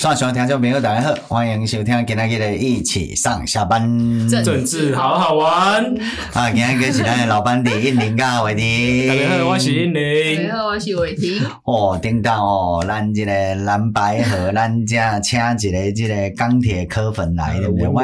[0.00, 5.84] 线上听众朋友大家好，欢迎收听今天的一起上下班，政治好好玩。
[6.32, 9.08] 啊，今天是咱的老班底印宁跟伟霆。
[9.08, 10.48] 大家好，我是印宁。
[10.48, 11.42] 大家好，我是伟霆。
[11.64, 17.86] 哦，顶到哦，咱这个蓝白合，咱这请一个这个钢铁科粉来，对不对？
[17.88, 18.02] 我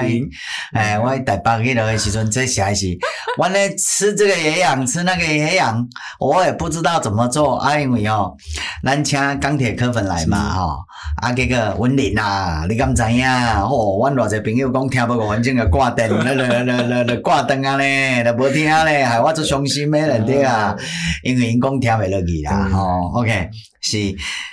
[0.74, 2.98] 哎，我台北去的时阵，这实是，
[3.38, 5.88] 我咧吃这个也痒，吃那个也痒，
[6.20, 8.36] 我也不知道怎么做啊，因为哦，
[8.84, 10.76] 咱请钢铁科粉来嘛，哈，
[11.22, 11.74] 啊，这个。
[11.86, 13.24] 文林啊，你敢知影？
[13.60, 20.76] 吼，阮偌济朋友讲听无五分钟就挂电，咧咧咧咧咧挂断啊咧，就无听咧，害我足伤心诶人对啊，
[21.22, 23.48] 因为因讲听袂落去啦，吼，OK，
[23.80, 23.96] 是，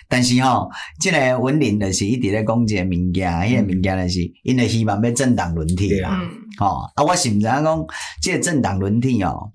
[0.08, 0.70] 但是吼，
[1.00, 6.22] 即个文林就是一直咧讲一个物件，迄个物件就是因为希望要政党轮替啦，
[6.60, 7.86] 吼，啊，我是毋知影讲，
[8.22, 9.50] 即个政党轮替哦，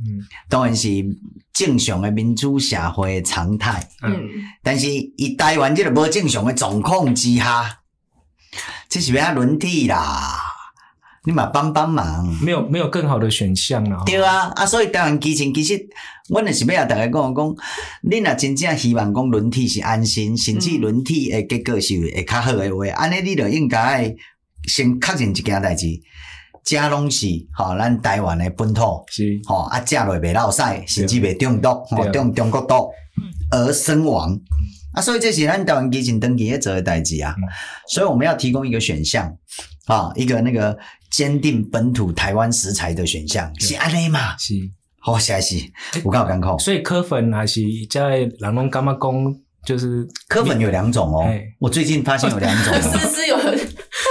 [0.49, 0.89] 当然是。
[1.53, 4.29] 正常诶民主社会常态，嗯，
[4.63, 7.81] 但是伊台湾即个无正常诶状况之下，
[8.89, 10.41] 这是要轮替啦，
[11.25, 14.03] 你嘛帮帮忙，没有没有更好的选项了。
[14.07, 15.89] 对啊，啊，所以台湾基情其实，
[16.29, 17.55] 阮也是要大家讲讲，
[18.03, 24.15] 你若真正希望讲轮替是安心，甚至轮替诶结果是会较好诶话，安尼、嗯、你就应该
[24.69, 25.87] 先确认一件代志。
[26.69, 29.41] 食拢是吼，咱台湾的本土是。
[29.47, 32.91] 吼，啊食落袂落屎，甚至袂中毒吼，中中国毒
[33.51, 34.39] 而身亡。
[34.93, 37.35] 啊，所以这是咱台湾基进登记要做的代志啊，
[37.89, 39.35] 所以我们要提供一个选项
[39.87, 40.77] 啊，一个那个
[41.11, 44.37] 坚定本土台湾食材的选项，是安尼嘛？
[44.39, 44.55] 是，
[44.99, 45.57] 好，实在是
[46.05, 46.59] 有够艰苦。
[46.59, 51.27] 所以柯粉还是在人拢感觉讲，就是柯粉有两种哦，
[51.59, 53.28] 我最近发现有两种， 是是有。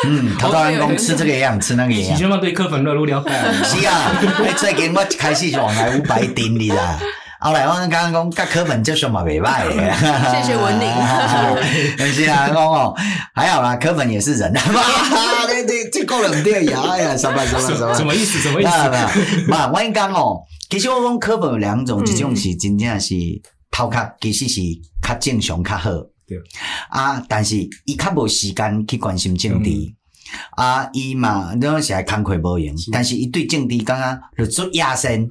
[0.05, 2.13] 嗯，头头人讲吃这个也想吃那个也想。
[2.13, 3.31] 你起码对科粉热路了解。
[3.63, 4.11] 是啊，
[4.57, 6.99] 最近我开始就往来五百点你啦。
[7.39, 9.63] 后来我刚刚讲，甲科粉就是嘛袂歹。
[10.31, 10.87] 谢谢文玲。
[12.11, 12.95] 是啊，讲哦，
[13.33, 14.51] 还好啦，科粉也是人。
[14.73, 17.15] 哇，对对，这够冷掉牙呀！
[17.15, 17.93] 什么什么什么？
[17.93, 18.39] 什么意思？
[18.39, 18.71] 什么意思？
[19.47, 23.13] 嘛， 我讲哦，其实我讲科粉有两种，一种是真正是
[23.69, 24.61] 头壳，其实是
[25.01, 25.91] 较正常较好。
[26.27, 26.37] 对。
[26.89, 27.55] 啊，但是
[27.85, 29.95] 伊较无时间去关心政治，嗯、
[30.57, 32.91] 啊，伊嘛，你讲是爱工课无用，是。
[32.91, 33.99] 但是伊对政治感
[34.37, 35.27] 觉就做野生，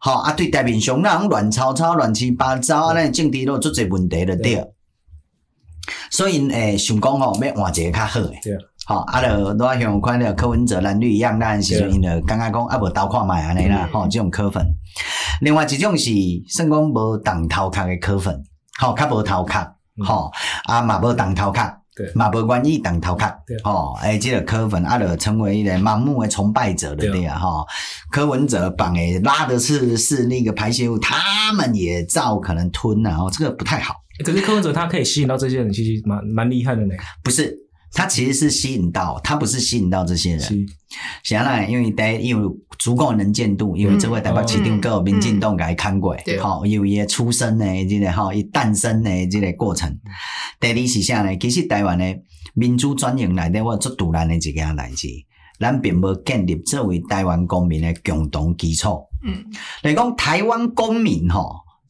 [0.00, 4.72] 好是啊，对台面上那种乱吵吵、乱七八糟啊，那政治都做侪问题了对，对。
[6.10, 8.56] 所以诶，想讲吼，要换一个较好诶，对，
[8.86, 14.64] 好啊，就我像看了柯文哲蓝绿一样，那时阵因就刚刚讲啊，无投看卖安尼啦，吼，这种科粉，
[15.40, 16.10] 另外一种是
[16.48, 18.40] 算讲无动头壳诶科粉，
[18.78, 19.77] 好，较无头壳。
[20.04, 20.30] 吼，
[20.64, 21.60] 啊嘛无当头壳，
[22.14, 23.26] 嘛无愿意当头壳，
[23.62, 27.66] 吼，诶，即个柯粉啊，就成为一个盲目的崇拜者的对啊，吼，
[28.10, 33.94] 柯文哲榜诶拉的是是那个排泄物，他们也照可能吞啊，哦，这个不太好。
[34.24, 36.94] 可是柯文哲他可以吸引到这些人，其实蛮蛮厉害的呢。
[37.22, 37.67] 不是。
[37.92, 40.40] 他其实是吸引到，他不是吸引到这些人。
[40.40, 40.66] 是，
[41.24, 49.98] 想来，因为第一，因为足够能见度，因为这位台北市长够民进党给他看过，好，因为伊出生呢，这个哈，伊诞生的这个过程。
[50.60, 51.36] 第二是啥呢？
[51.38, 52.04] 其实台湾的
[52.54, 55.08] 民主转型来的，我做独揽的一个代志，
[55.58, 59.02] 咱并无建立作为台湾公民的共同基础。
[59.24, 59.44] 嗯，
[59.82, 61.42] 来讲台湾公民哈，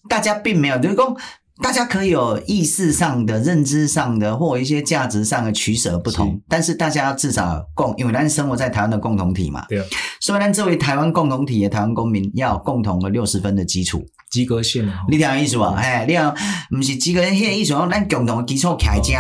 [0.09, 1.17] 大家并没有，就是讲。
[1.61, 9.67] 大家可以有意识上的、认知上的，或一些价值上的取舍不同，是但是大家至少共，因为咱生活在台湾的共同体嘛。
[9.69, 9.85] 对。
[10.21, 14.05] 所以咱作为台湾共同体的台湾公民，要有共同的六十分的基础。
[14.31, 15.05] 及格线啊！
[15.09, 15.75] 你听我意思无？
[15.75, 16.35] 嘿，你讲
[16.71, 19.15] 毋是及格线，迄个意思讲咱共同的基础徛在遮。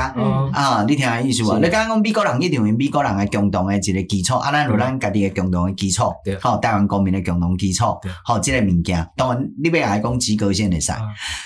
[0.52, 1.58] 啊，你听我意思无？
[1.58, 7.84] 你刚刚讲美国人一定有美国人的共同的一个基础，啊，咱有咱家己的共同的基础，好，台湾公民的共同基础，
[8.24, 10.92] 好，即个物件，当然你要来讲及格线会使，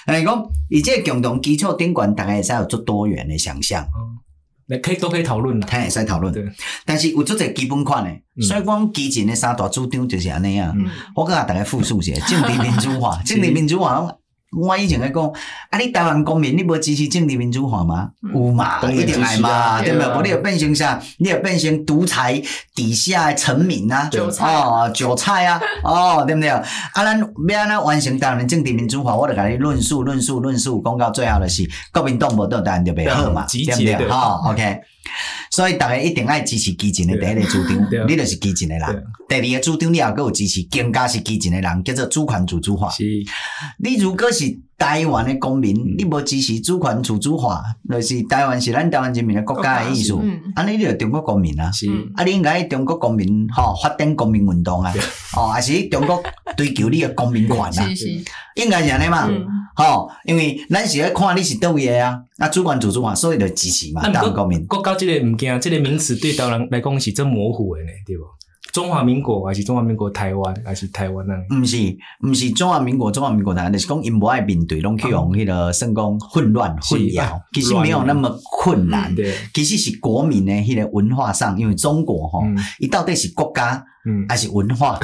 [0.07, 3.87] 哎，讲以这个共同基础顶悬，大概会使有做多元的想象。
[4.79, 6.33] 可以都可以讨论的，他也在讨论。
[6.85, 10.73] 但是有做这基本款的，嗯、所以讲基金的三大主张就是安尼啊。
[10.77, 14.11] 嗯、我跟大家复述一下，政治民主化， 政治民主化。
[14.55, 15.25] 我以前咧讲，
[15.71, 18.11] 啊，你台湾公民，你无支持政治民主化吗？
[18.35, 20.09] 有嘛，一定爱嘛，对不对？
[20.15, 21.01] 无你就变成啥？
[21.19, 22.41] 你就变成独裁
[22.75, 24.11] 底下的臣民啊，
[24.41, 26.51] 哦，韭菜啊， 哦，对不对？
[26.51, 26.63] 啊，
[26.95, 34.09] 咱要安怎完成台湾的政治民主化，我就甲你论述、论述、论述，讲到最后就是国民党无倒台就袂好嘛，对不对？
[34.09, 34.81] 好，OK。
[35.53, 39.05] 所以大家一定爱支持基进的第一个主张，你就是基进的人。
[39.29, 42.91] 第二个主张你也够有支持，更加是基进的人，叫做主权自主化。
[42.91, 43.05] 是，
[43.79, 44.59] 你如果是。
[44.83, 50.13] 台湾的公民，嗯、你无支持主权自主化，就是台湾是咱台湾人民的国家的意思。
[50.57, 51.71] 安尼、嗯、你就中国公民啊？
[51.71, 51.87] 是
[52.17, 55.01] 啊，你应该中国公民吼、哦，发展公民运动啊，对
[55.39, 56.21] 哦，还是中国
[56.57, 57.71] 追求你的公民权啊？
[57.71, 58.07] 是是
[58.57, 59.31] 应该是安尼嘛？
[59.77, 64.67] 吼、因为咱是咧看你是倒位的啊，啊，主权自主化，所以就支持嘛，台湾公民。
[64.67, 68.25] 国家即个物件，这个名词对台湾人来讲是真模糊的呢，对不？
[68.73, 71.35] 中华民国还是中华民国台湾还是台湾呢？
[71.51, 71.77] 毋是，
[72.23, 79.15] 毋是中华民国，中华民国台湾，就是讲因无爱面对，拢去用迄个算讲混乱混淆，其实没有那么困难。
[79.15, 82.43] 对，其实是国民的迄个文化上，因为中国吼，
[82.79, 83.85] 伊到底是国家，
[84.27, 84.99] 还是文化？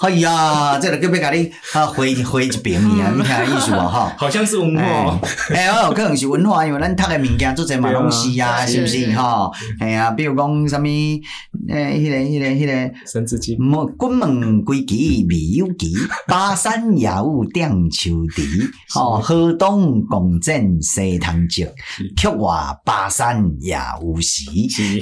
[0.00, 4.10] 哎呀，这个叫要甲你啊回回一遍啊，你听意思无吼？
[4.16, 5.18] 好像是文化，
[5.52, 9.52] 哎哦，可能是文化，因为咱读的物件做侪嘛拢是啊，是不是吼？
[9.80, 13.58] 哎呀，比如讲什物，诶，迄个迄个迄个，三字经，
[13.96, 15.92] 关门归期未有期，
[16.28, 18.42] 巴山夜雾点秋池，
[18.90, 21.68] 吼，河东共振西塘石，
[22.16, 22.54] 曲外
[22.84, 24.44] 巴山夜雾时，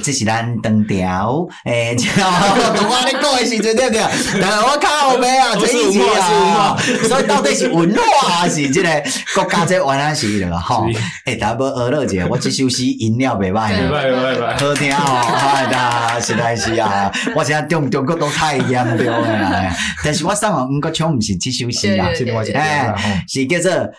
[0.02, 2.06] 这是咱当调，诶，同
[2.88, 4.00] 我咧讲的时阵对不对？
[4.40, 4.85] 但系我。
[4.86, 6.76] 靠呗啊，这一集啊，
[7.08, 8.88] 所以到底是文化还是这个
[9.34, 10.14] 国家这玩啊？
[10.14, 10.86] 是的吼？
[11.24, 13.74] 哎，大家要学了解，我这首诗音了袂歹，
[14.58, 14.98] 好听哦，
[15.54, 19.72] 哎呀，实在是啊，我现在中中国都太严重了。
[20.04, 22.08] 但是我上网毋过唱毋是这首诗啊，
[22.54, 23.90] 哎，是叫做。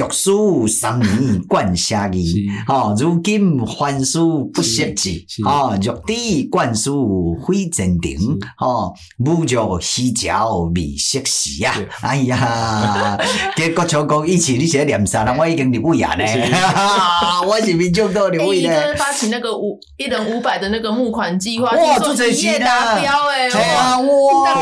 [0.00, 5.10] 读书三年冠下义，哦，如今凡书不识字，
[5.44, 8.18] 哦，玉帝灌输非正定，
[8.56, 11.74] 吼，无着西郊未识时啊！
[12.00, 13.18] 哎呀，
[13.54, 15.36] 结果全国一起你写念啥？
[15.38, 16.24] 我已经入围了呢，
[17.46, 18.94] 我是民众党入围呢。
[18.94, 24.54] 一发起那个五一人五百的那个募款计划，哇，做这些达标哎，哇，哇，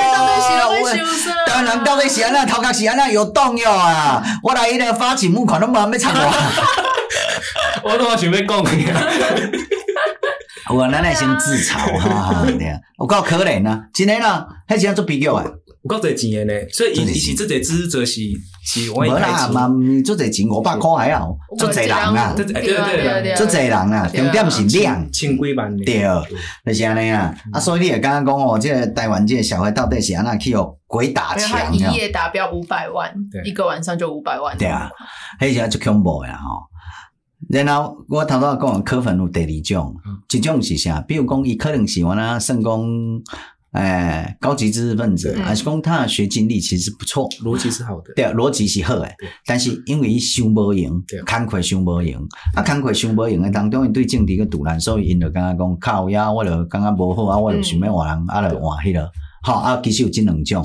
[1.46, 4.20] 当然到底是安那，头壳是安那有动摇啊！
[4.43, 5.28] 我来一个发起。
[5.29, 6.33] 募款都冇咩唱我，
[7.91, 8.93] 我都话准备讲嘅。
[10.71, 15.45] 我奶奶先自嘲，哈哈，对啊，我够可怜啊，真诶啦，迄钱做比较啊，
[15.83, 17.35] 我够侪钱诶呢，所以伊是。
[17.35, 18.21] 这个支持者是
[18.65, 19.69] 是我一开始嘛，
[20.05, 26.03] 做侪钱五百块还好，做侪人啊，对对对，做侪人啊，重点是量，千几万，对，
[26.67, 33.15] 就是安尼啊，啊，所以你也刚刚讲哦，即个台湾即个社会到底是安那去哦，鬼打墙啊，一夜达标五百万，
[33.45, 34.91] 一个晚上就五百万，对啊，
[35.41, 36.65] 迄钱就恐怖呀吼。
[37.49, 39.95] 然后我头头讲科粉有第二种，
[40.33, 41.01] 一种是啥？
[41.03, 42.71] 比如讲，伊可能是我那算讲，
[43.73, 49.15] 诶，高级知识分子，还是讲他的学经历其实不错，逻辑是好的，对，逻辑是好诶。
[49.44, 50.91] 但是因为伊想无用，
[51.26, 52.19] 工课想无用，
[52.55, 59.11] 啊，工课想无用诶当中，伊对政治个赌烂，所以因就感觉讲靠呀，我就感觉无好啊，我就想要换人，啊，就换迄个，
[59.43, 60.64] 好啊，其实有这两种。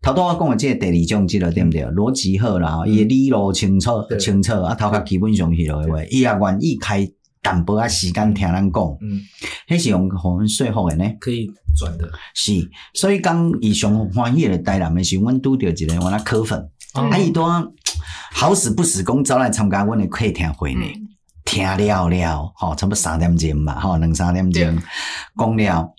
[0.00, 1.82] 头拄我讲的即个第二种，即个对不对？
[1.86, 7.06] 逻辑好啦，伊个理路清楚清楚，啊，头壳基本上是落个话，伊也愿意开
[7.42, 9.20] 淡薄仔时间听咱讲，嗯，
[9.68, 12.52] 迄是用互阮说服诶呢，可以转的，是，
[12.94, 16.58] 所以讲伊上欢喜诶台南诶时候，阮拄着一个我那科粉，
[16.94, 17.42] 啊，伊拄
[18.32, 20.84] 好死不死讲走来参加阮诶客厅会呢，
[21.44, 24.78] 听了了，吼，差不多三点钟嘛，吼，两三点钟。
[25.36, 25.94] 讲了。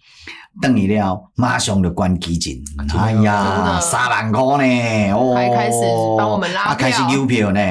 [0.61, 2.61] 等伊了，马上就关基金。
[2.97, 5.77] 哎呀，三万块呢，哦，还开始
[6.17, 7.61] 帮我们拉票，开始邮票呢。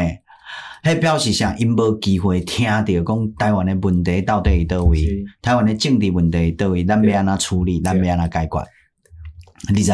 [0.82, 1.54] 迄表示啥？
[1.56, 8.64] 因无机会听到讲台湾的问题到底伫叨位，台湾的政治问题伫叨位，咱要安怎处理，咱要安怎解决？
[9.74, 9.92] 你知？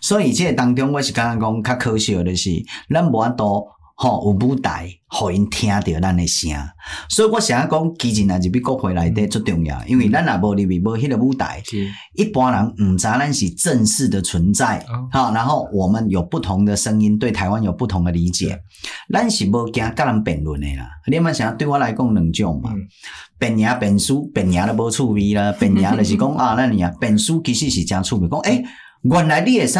[0.00, 2.50] 所以这个当中，我是感觉讲较可惜的是，
[2.92, 3.68] 咱无法度。
[3.98, 6.50] 吼，有舞台，互因听着咱的声，
[7.08, 11.62] 所以我想要讲，基进也是比国会内底最重要，因为咱若无入去无迄个舞台，
[12.14, 18.60] 一般人毋知咱是正式的存在，好，然后我们有不同的声音，对台湾有不同的理解，
[19.10, 20.86] 咱是无惊甲人辩论的啦。
[21.06, 22.74] 你们想对我来讲两种嘛，
[23.38, 28.62] 辩赢辩输，辩赢都无趣味啦，辩赢就是讲 啊，那你啊，辩输其实是真趣味，讲诶，
[29.00, 29.78] 原来你会使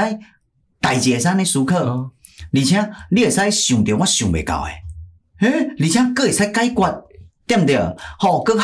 [0.81, 2.13] 代志会使安尼思考。
[2.57, 7.05] 而且你会使想到我想未到诶，诶，而且阁会使解决，
[7.47, 7.79] 对毋对？
[8.19, 8.63] 吼，阁较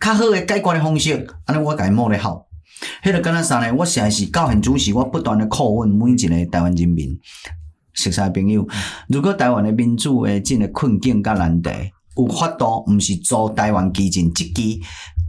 [0.00, 2.46] 较好诶解决诶方式，安尼我甲伊摸咧好。
[3.02, 3.74] 迄个敢若啥呢？
[3.74, 7.18] 我诚实在是到现主时，我不断咧拷问每一个台湾人民，
[7.94, 8.66] 熟悉朋友，
[9.08, 11.70] 如果台湾诶民主诶即个困境甲难题，
[12.16, 14.80] 有法度毋是做台湾基进一支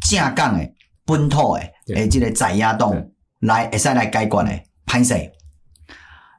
[0.09, 0.73] 正港诶
[1.05, 2.93] 本土诶诶即个在野党
[3.39, 5.31] 来会使来解决诶，歹势，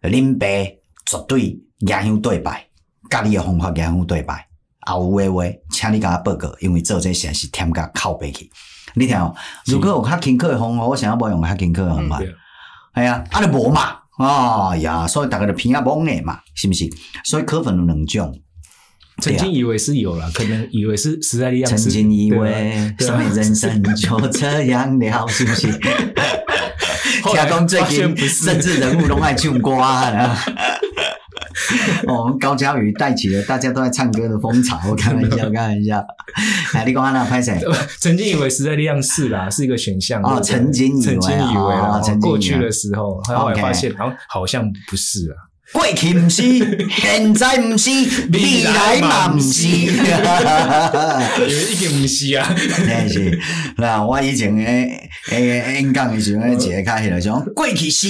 [0.09, 0.78] 林北。
[1.11, 2.67] 绝对赢向对败，
[3.09, 4.47] 甲你的方法赢向对白。
[4.81, 8.51] 啊，有诶话，请你甲我报告，因为做这些是添加靠背去。
[8.95, 9.35] 你听哦，
[9.67, 12.21] 如果有较轻巧诶方法，我想要无用较轻巧诶方法。
[12.21, 13.97] 系啊，啊，你无嘛？
[14.19, 16.89] 啊呀，所以大家就偏啊懵诶嘛，是毋是？
[17.25, 18.35] 所以课分有两种，
[19.23, 21.71] 曾经以为是有了，可能以为是时代力量。
[21.71, 25.69] 曾经以为，所以人生就这样了， 是不是？
[27.35, 30.37] 加工最近政治人物都爱唱歌了。
[32.09, 34.79] 哦，我们高嘉宇带起了大家都在唱歌的风潮。
[34.89, 36.05] 我开玩笑， 开玩笑。
[36.75, 37.59] 来，你讲安娜拍谁？
[38.01, 40.23] 曾经以为时代力量是啦，是一个选项。
[40.23, 45.49] 哦，曾经以为，曾经以为啊，曾经过去的时候，后来发现，然后好像不是啊。
[45.71, 46.43] 过去不是，
[46.89, 47.91] 现在不是，
[48.33, 49.69] 未来嘛不是。
[49.69, 52.55] 以为已经不是啊。
[52.57, 53.39] 真是，
[53.77, 58.09] 那我以前诶诶演讲的时候，一个较迄个像过去是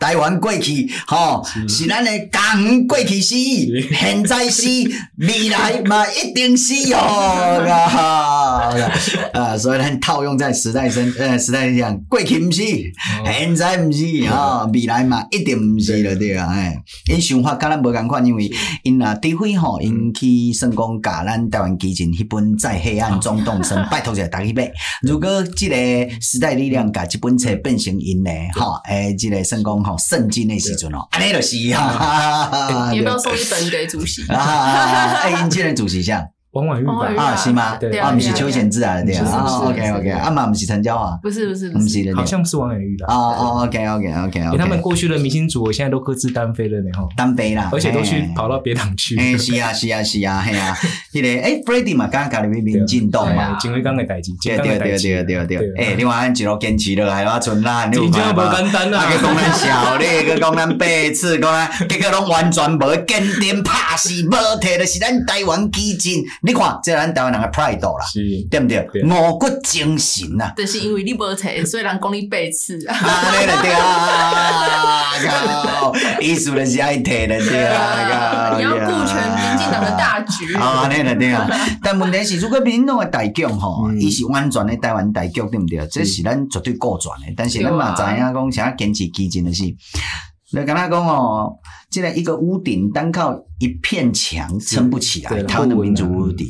[0.00, 3.36] 台湾过去，吼是咱的港过去是，
[3.92, 4.66] 现在是
[5.18, 7.60] 未来嘛一定是哦。
[9.34, 12.62] 啊，所以咱套用在时代生呃时代力量，过去不是，
[13.24, 16.76] 现在不是，哈未来嘛一定不是了，对啊，哎。
[17.10, 18.50] 因想法跟咱无共款，因为
[18.82, 24.70] 因啊，除非吼，因去算讲甲咱台湾基金迄本在黑暗中动身， 拜托一下大家买。
[25.02, 25.76] 如果即个
[26.20, 32.90] 时代力量甲即本册变成因呢，吼，诶，即个算讲吼圣经的时阵哦，安尼就是哈。
[32.94, 34.26] 要不要送一本给主席？
[34.32, 36.26] 啊，哎，因即个主席像。
[36.52, 37.76] 王婉玉啊，是吗？
[37.76, 39.24] 对啊，不是邱显志啊，对啊
[39.62, 43.06] ，OK OK，阿妈不是陈娇华，不是不是不是，好像不是王婉玉的。
[43.06, 49.16] 哦哦，OK OK OK，他们过去的明星组，现在都各自单飞了呢，哈，单飞啦，而且都去跑到别党去。
[49.16, 50.76] 哎，是啊是啊是啊，嘿啊，
[51.12, 55.46] 迄个诶，Freddie 嘛，刚刚讲的民进党嘛，金辉刚的代志，对对对对对。
[55.46, 64.30] 对，诶，另外一路坚持落来，我存啦，真正不简单啊，个讲咱小丽，个讲咱八次，讲咱结果拢完全无坚定拍死，无
[64.60, 67.10] 摕就是咱台湾基进，你看这咱。
[67.10, 68.06] 台湾人的 pride 啦，
[68.48, 68.86] 对不对？
[69.10, 72.94] 我国精神呐，就是因为你无才，所以人讲你背刺啊。
[72.96, 75.12] 啊，对了对啊，
[75.66, 81.48] 靠，意思就是爱提的对啊， 你要顾全民进党的大局啊，对了对啊。
[81.82, 85.84] 但问题是，如果民进党的大局吼，伊是完全的台湾大局，对不对？
[85.90, 87.34] 这是咱绝对顾全的。
[87.36, 91.52] 但是咱嘛知影讲，想要坚持基进的是，你跟他讲哦，
[91.90, 93.44] 现在一个屋顶单靠。
[93.60, 96.48] 一片墙撑不起来，台湾的民族屋顶，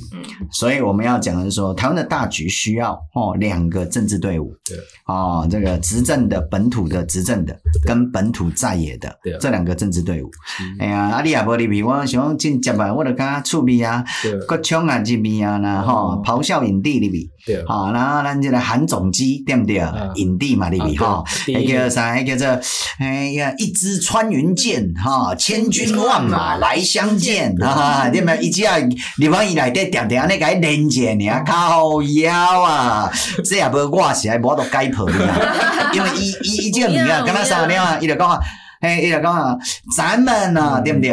[0.53, 10.31] 所以我们要讲的是说，台湾的大局需要哦两个政治队伍，对，哦这个执政的本土的执政的跟本土在野的这两个政治队伍。
[10.79, 14.05] 哎呀，阿里亚伯利比，我想进接班，我就刚刚出名啊，
[14.47, 19.83] 国枪啊这边啊那哈咆哮影帝里边，对，好，然后咱这个韩总机对不对？
[20.15, 22.17] 影帝嘛里边哈，一个啥？
[22.21, 22.47] 一个这
[23.01, 27.01] 哎呀一支穿云箭哈，千军万马来相。
[27.01, 28.11] 相 见啊！
[28.13, 28.77] 你们一直啊，
[29.19, 33.11] 你们一来得点点那个连接你啊，靠腰啊！
[33.49, 35.91] 这也不我是还无都解破的 啊！
[35.95, 38.39] 因为伊伊伊这个物啊，跟他商量啊，伊就讲啊，
[38.83, 39.57] 嘿，伊就讲啊，
[39.97, 41.11] 咱们啊，对不对？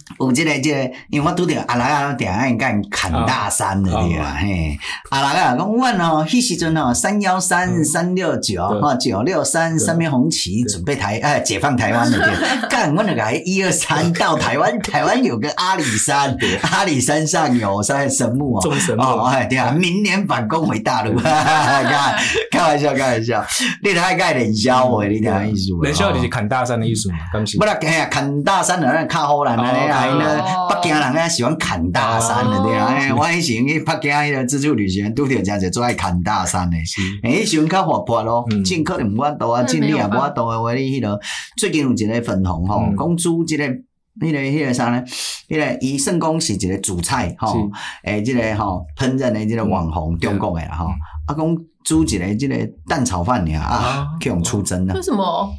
[0.20, 4.78] 有这个这个，因为我拄着阿拉啊，定爱干砍大山的对啊，嘿，
[5.10, 16.36] 阿拉啊，讲阮哦，迄时阵哦，三幺三三六九哈九六三三面红旗准备台哎解放台湾的对， 干我那个一二三 到台湾，台湾有个阿里山，
[16.70, 18.60] 阿里山上有三神木哦，
[18.98, 22.16] 哦哎对啊，明年反攻回大陆，开
[22.50, 23.44] 开玩笑开玩笑，
[23.82, 25.72] 你太盖冷笑话，你听意思？
[25.82, 27.16] 冷笑就是砍大山的意思嘛，
[27.58, 29.92] 不啦，哎呀，砍大山的人靠后来呢。
[29.92, 36.76] 来呢，北京人啊喜欢砍大山的对啊，哎，我以前去北京迄个自助旅行，拄着真侪做爱砍大山的，
[37.22, 41.18] 哎，喜欢较活泼咯，进可能无法度啊，进你也无法度的话，你迄个
[41.56, 45.02] 最近有一个粉红吼，讲煮即个，迄个迄个啥呢？
[45.48, 47.70] 迄个伊算讲是一个主菜吼，
[48.04, 50.86] 诶，即个吼烹饪的即个网红，中国的啦吼，
[51.26, 52.56] 啊，讲煮一个即个
[52.88, 54.94] 蛋炒饭尔啊，去用出征啊？
[54.94, 55.52] 为什么？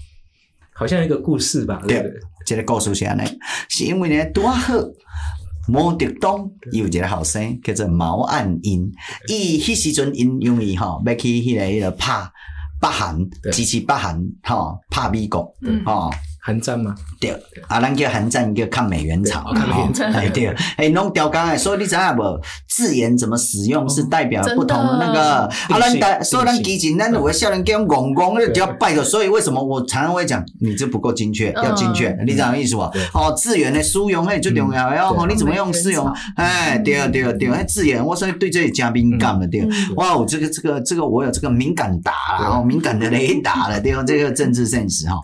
[0.75, 1.81] 好像一个故事吧？
[1.87, 2.03] 对。
[2.45, 3.21] 这个故事是安尼，
[3.69, 4.73] 是因为呢，拄好
[5.69, 8.91] 毛泽东有一个后生叫做毛岸英，
[9.29, 12.21] 伊迄时阵因因为吼要去迄个迄个拍
[12.81, 13.17] 北韩，
[13.49, 16.11] 支持北韩吼拍美国，吼。
[16.45, 16.93] 韩战吗？
[17.21, 17.31] 对，
[17.69, 19.45] 啊，咱叫韩战，叫抗美援朝，
[20.13, 22.39] 哎对，哎弄调岗哎，所以你知影无？
[22.67, 25.21] 字眼怎么使用是代表不同的那个。
[25.45, 29.01] 啊，咱大，所以咱基进，咱有个少年叫戆戆，就要拜的。
[29.01, 32.81] 所以为什么我常常会讲，你这不够精确，要精确，你知道意思不？
[33.17, 36.05] 哦，字眼的使用哎最重要，然后你怎么用使用？
[36.35, 45.15] 哎，对啊对啊对啊，字眼，我说对这些嘉宾干了，对，哇，我这个这个这个我有这个敏感达了，敏感的雷达了，对，这个政治现实哈。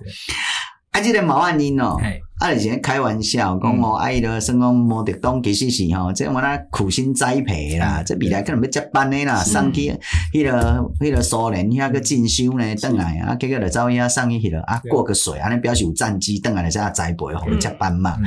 [1.00, 1.98] 啊，这个毛岸英哦，
[2.40, 9.98] 啊，以前开玩笑讲哦，啊，伊着算讲毛泽东其实是吼，这我那苦心栽培啦，即未来可能要接班的啦，送去
[10.34, 18.18] 迄个迄个苏联遐个进修呢，转来啊，结果就走遐送去迄个啊过个水，安尼表示有战绩，转来着再栽培，互伊接班嘛。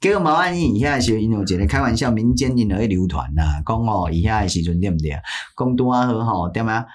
[0.00, 5.10] 结果毛岸英伊遐时阵因有一个开玩笑，民间因咧流传啦，讲哦，伊遐时阵对毋对？
[5.54, 6.86] 讲拄啊好吼，点啊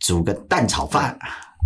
[0.00, 1.18] 煮个蛋炒饭。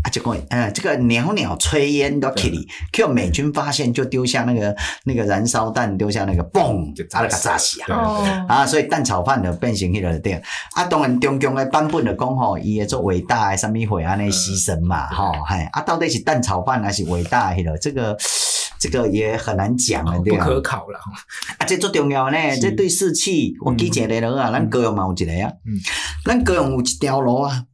[0.02, 8.46] 啊，结果呃，这个袅袅炊烟都起里，结果美军发现就丢下那个那个燃烧弹，丢下那个嘣，就炸了个炸死啊！
[8.48, 10.42] 啊，所以蛋炒饭就变成迄个点
[10.72, 17.78] 啊，当然中共的版本的讲吼，伊会做伟大的什么会安尼牺牲嘛，吼，嗨，啊，到底是蛋炒饭还是伟大的迄个？
[17.78, 18.16] 这个
[18.80, 20.98] 这个也很难讲的，对不可考了。
[21.58, 25.52] 啊，这最重要呢，这对士气，我记一个了啊，咱高雄嘛有一个啊，
[26.24, 27.66] 咱高雄有一条路啊。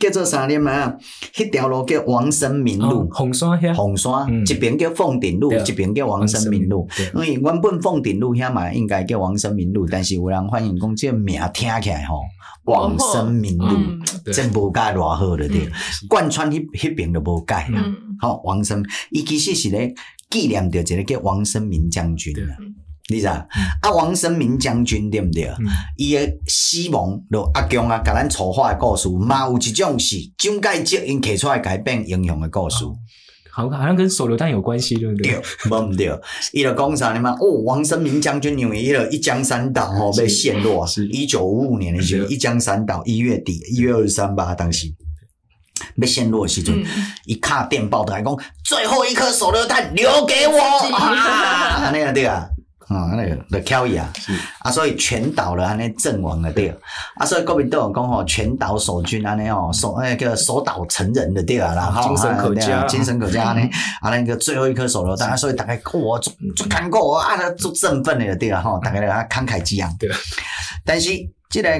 [0.00, 0.96] 叫做啥念啊？
[1.34, 6.88] 迄条路叫王生民路，红山遐，红山一边叫凤顶路，一边叫王生民路。
[7.14, 12.22] 因为原本凤顶路遐嘛应该叫王生明路，但是有人反映讲这个名听起来吼，
[12.64, 13.66] 王生明路
[14.32, 15.46] 真无改偌好了。
[15.46, 15.68] 对，
[16.08, 17.84] 贯穿迄迄边都无改啦。
[18.18, 19.94] 好，王生，伊其实是咧
[20.30, 22.40] 纪念着一个叫王生明将军的。
[23.10, 23.44] 你知啊？
[23.82, 25.50] 啊，王生明将军对不对？
[25.96, 32.84] 伊个死亡，就阿强啊，甲咱丑化的故事，嘛有一种是蒋介石因刻出来改变英雄的故事。
[33.52, 35.32] 好，好像跟手榴弹有关系，对不对？
[35.32, 36.08] 对，无毋对。
[36.52, 37.32] 伊就讲啥呢嘛？
[37.40, 44.86] 哦，王生明将军因为伊个一江山岛吼被陷落，是一九五五年的时候，一江山岛一月底一月二十三吧，当时
[46.00, 46.80] 被陷落的时阵，
[47.26, 50.56] 一卡电报的还讲最后一颗手榴弹留给我
[50.94, 52.46] 啊，那个对啊。
[52.90, 54.12] 啊，那个的挑伊啊，
[54.58, 56.76] 啊，所以全岛了安尼阵亡了对，
[57.14, 63.70] 啊，所以国民党讲吼，全岛守军安尼哦，守那个守岛成人的对啊，然后精神可嘉，精神可嘉安尼，
[64.02, 70.10] 啊，那个最后一颗手榴弹，所以大概我做做看过啊，啊足振奋的对啊，吼，大概啊慷慨激昂，对，
[70.84, 71.10] 但是
[71.48, 71.70] 这个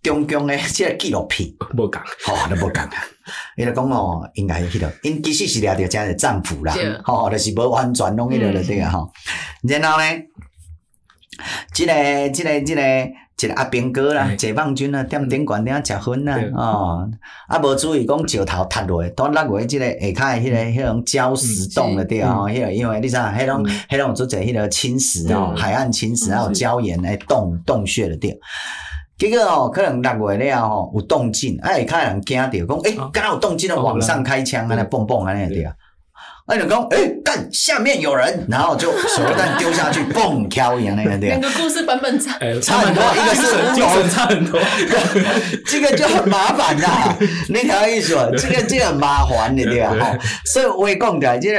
[0.00, 2.92] 中共的这个纪录片，无讲，吼，都无讲啊。
[3.56, 9.10] 伊就讲哦，应该迄个，因其实是掠着遮个战俘啦， 吼对，就是无完全拢迄个了对啊吼。
[9.62, 10.04] 然后呢，
[11.72, 11.92] 即个
[12.30, 12.82] 即个即个
[13.42, 17.10] 一个阿兵哥啦，解放军啊，踮顶悬顶食薰啦，哦，
[17.48, 28.38] 啊无注意讲石头塌落，倒落来即个下骹诶迄个迄种礁石洞了对啊，吼，迄个因为你知影，迄种迄种做者迄个侵蚀哦，海岸侵蚀还有礁岩诶洞洞穴了对。
[29.20, 35.74] 结果哦，可能六月了吼，有动静，哎，看人惊到，讲诶，刚刚有动静了，往上开枪，安尼蹦蹦安尼对啊。
[36.50, 41.28] 那就讲，诶，干，下面有人，然后就手榴弹丢下去，蹦跳一样那个对。
[41.28, 44.60] 两个故事版本差，差很多，一个是精神差很多，
[45.64, 47.16] 这个就很麻烦啦。
[47.50, 50.10] 那条意思，这个这个很麻烦的对吧？
[50.52, 51.58] 所以我也讲的，这个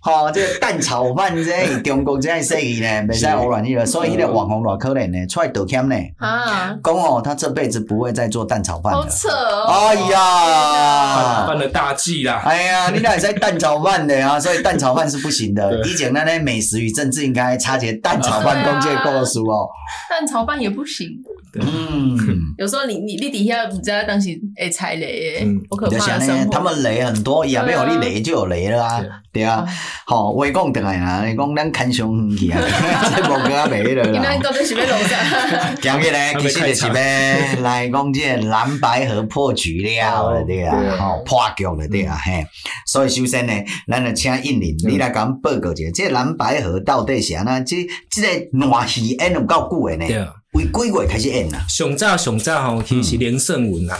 [0.00, 3.86] 哈，这个蛋炒饭这中国这样生意呢，没在胡乱意了。
[3.86, 9.02] 所以那个网红偌可怜呢，出来道歉呢，啊，讲哦，他这辈子不会再做蛋炒饭了。
[9.02, 9.86] 好扯哦！
[9.86, 12.42] 哎呀，犯了大忌啦！
[12.44, 14.31] 哎呀，你俩在蛋炒饭的呀？
[14.32, 15.80] 啊，所以蛋炒饭是不行的。
[15.86, 19.68] 以前那那美食与政治应该插节蛋炒饭公介告诉哦。
[20.08, 21.08] 蛋炒饭也不行。
[21.54, 22.16] 嗯，
[22.56, 26.46] 有时候你你你底下不知道当时会踩雷，我可怕的。
[26.50, 29.02] 他们雷很多，也没有你雷就有雷了啊。
[29.30, 29.66] 对啊，
[30.06, 32.58] 好，我讲等下啦，你讲咱看上去啊，
[33.16, 34.10] 这无个没了啦。
[34.10, 35.74] 你那到底是要弄啥？
[35.82, 42.46] 今日呢，其实就是要来讲这蓝白河破局了，对啊，好破局了，对啊，嘿。
[42.86, 43.52] 所以首先呢，
[43.86, 44.11] 咱就。
[44.14, 47.60] 请印尼，你来甲阮报告一下，这蓝白河到底是安那？
[47.60, 50.32] 这这个烂戏演有够久的呢？
[50.52, 51.64] 为几月开始演啊？
[51.68, 53.96] 上早上早吼，其实是连胜文啊，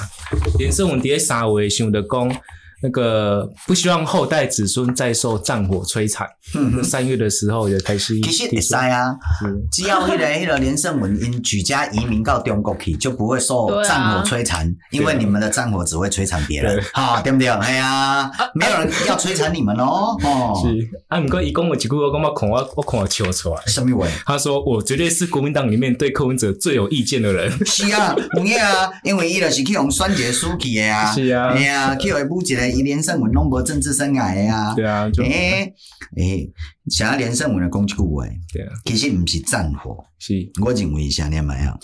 [0.59, 2.37] 连胜文伫咧三月想着讲。
[2.83, 6.27] 那个不希望后代子孙再受战火摧残。
[6.55, 8.21] 嗯，三月的时候也开始。
[8.21, 9.17] 其实会使啊，
[9.71, 17.49] 只要迄个迄个连胜文因举家移民到中国去，就不会受战火摧残，因为你们的战火只会摧残别人， 哈，对不对？
[17.49, 20.17] 哎呀， 没有人要摧残你们哦。
[20.25, 20.77] 哦，是。
[21.09, 23.63] 啊，不过伊讲我几句话，我感觉看我我看我笑出来。
[23.67, 24.07] 什么话？
[24.27, 27.51] 他说我绝对是国民党里面对柯文哲最有意见的人。
[27.65, 31.13] 是啊，有影啊，因为伊就是去用选举输去的啊。
[31.13, 32.72] 是啊，哎呀，去为补一个。
[32.73, 35.75] 伊连胜文拢无政治生涯的啊，对啊，诶
[36.17, 36.53] 诶，
[36.91, 41.77] 想要连胜文的讲一句话，对啊，其实毋是战火，是，我认为啥念嘛呀？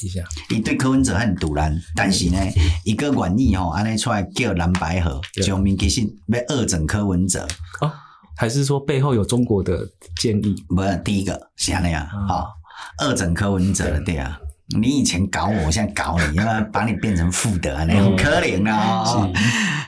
[0.51, 2.38] 伊对柯文哲很赌烂，但是呢，
[2.85, 7.46] 一个愿意吼，安尼出来叫蓝白河，上面其实要恶整柯文哲，
[7.81, 7.92] 哦，
[8.37, 9.87] 还是说背后有中国的
[10.20, 10.55] 建议？
[10.68, 12.48] 不，第一个是安尼啊，好，
[13.05, 14.38] 恶整柯文哲，对啊。
[14.76, 19.04] 你以前搞我，我现在搞你，要不要把你变成负的，那种可怜啊！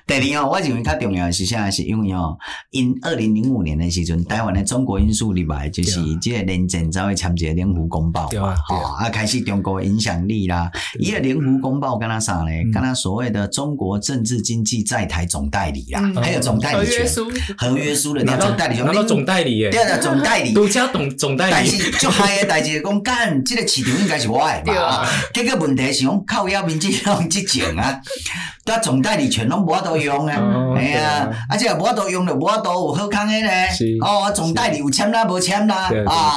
[0.07, 1.71] 第二哦，我认为较重要的是啥？
[1.71, 2.37] 是因为哦，
[2.71, 10.71] 因二零零五年的时阵，台湾的中国因素里边就是这个连战才会签一个联合公报嘛，哦，啊，开始中国影响力啦。
[10.99, 12.51] 伊个联合公报干他啥呢？
[12.73, 17.07] 干他所谓的中国政治经济在台总代理啦，还有总代理权，
[17.57, 21.53] 合约书的那总代理，拿到总代理耶，对啊，总代理， 独家总总代理。
[21.53, 24.70] 但是就还个代志讲，干这个市场应该是我的。
[24.71, 28.01] 对啊，这个问题是讲靠要民进党执政啊，
[28.65, 30.41] 他总代理权拢无法度用啊，
[30.77, 33.51] 哎呀，而且无法度用就无法度有好康的呢。
[34.01, 35.91] 哦，总代理有签啦，无签啦，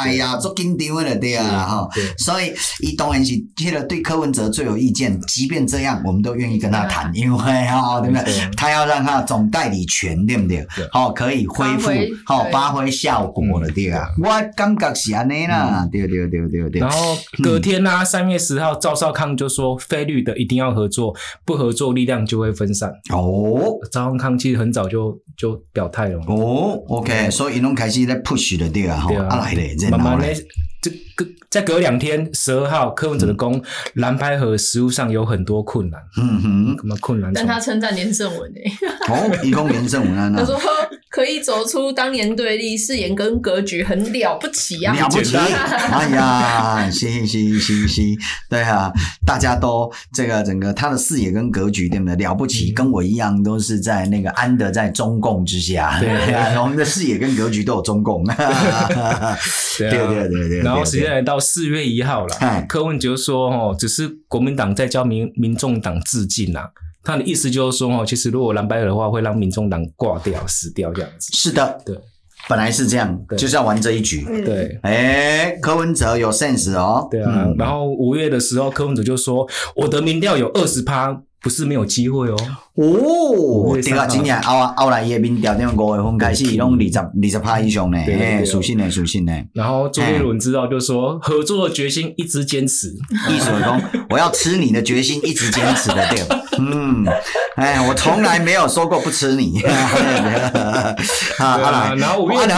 [0.04, 1.90] 哎呀，足紧张的对啊，吼。
[2.18, 5.20] 所以，伊当然是迄个对柯文哲最有意见。
[5.28, 8.50] 即便这样，我们都愿意跟他谈，因为哈，对不对？
[8.56, 10.66] 他要让他总代理权，对不对？
[10.92, 11.92] 好，可以恢复，
[12.26, 14.08] 好发挥效果了，对啊。
[14.22, 16.82] 我感觉是安尼啦，对对对对对。
[16.82, 22.90] 然后隔天呢，三月十号，赵少康就说，非绿的一定要合作，不合作力量就会分散。
[23.14, 26.20] 哦，赵少康其实很早就就表态了。
[26.28, 30.36] 哦，OK，所以拢开始在 push 了，对啊，哈，啊来嘞，慢慢嘞，
[30.84, 36.02] 这个再隔两天，十二号，柯文哲的攻蓝白合实务上有很多困难。
[36.18, 37.32] 嗯哼，什么困难？
[37.34, 38.72] 但他称赞连胜文诶。
[39.08, 40.60] 哦，一共连胜文啊，他说
[41.10, 45.38] 可以走出当年对立，视野跟格局很了不起啊，了不起！
[45.38, 48.18] 哎呀，行行行行行，
[48.50, 48.92] 对啊，
[49.26, 52.16] 大家都这个整个他的视野跟格局对不对？
[52.16, 55.98] 了不起，跟我一样都是在那个安德在中共之下。
[56.02, 58.26] 对啊，我们的视野跟格局都有中共。
[59.78, 60.73] 对对对对。
[60.76, 61.40] 然后时间来到。
[61.40, 66.68] 四月一号了，柯文哲说：“哦，只是国民党在教民民众党致敬啊。
[67.04, 71.32] 他的意思就是说：哦，其实如果蓝白合的话，会让民众党挂掉、死掉这样子。
[71.34, 71.96] 是的，对，
[72.48, 74.24] 本来是这样，就是要玩这一局。
[74.44, 77.08] 对，哎，柯文哲有 sense 哦。
[77.12, 82.38] 对啊，然后五月的时候，柯文哲就说：我的民调有二十趴。”不是没有机会哦。
[82.76, 89.34] 哦，对啊，今年后后来叶民调，因为五月份开始，拢二十二十趴以上呢，哎，属性呢，属性呢。
[89.54, 92.88] 然后周杰伦知道就说，合作的决心一直坚持，
[93.30, 93.80] 意思说
[94.10, 96.24] 我要吃你的决心一直坚持的，对。
[96.58, 97.04] 嗯，
[97.56, 99.60] 哎，我从来没有说过不吃你。
[101.38, 102.54] 好，来，然后五月底，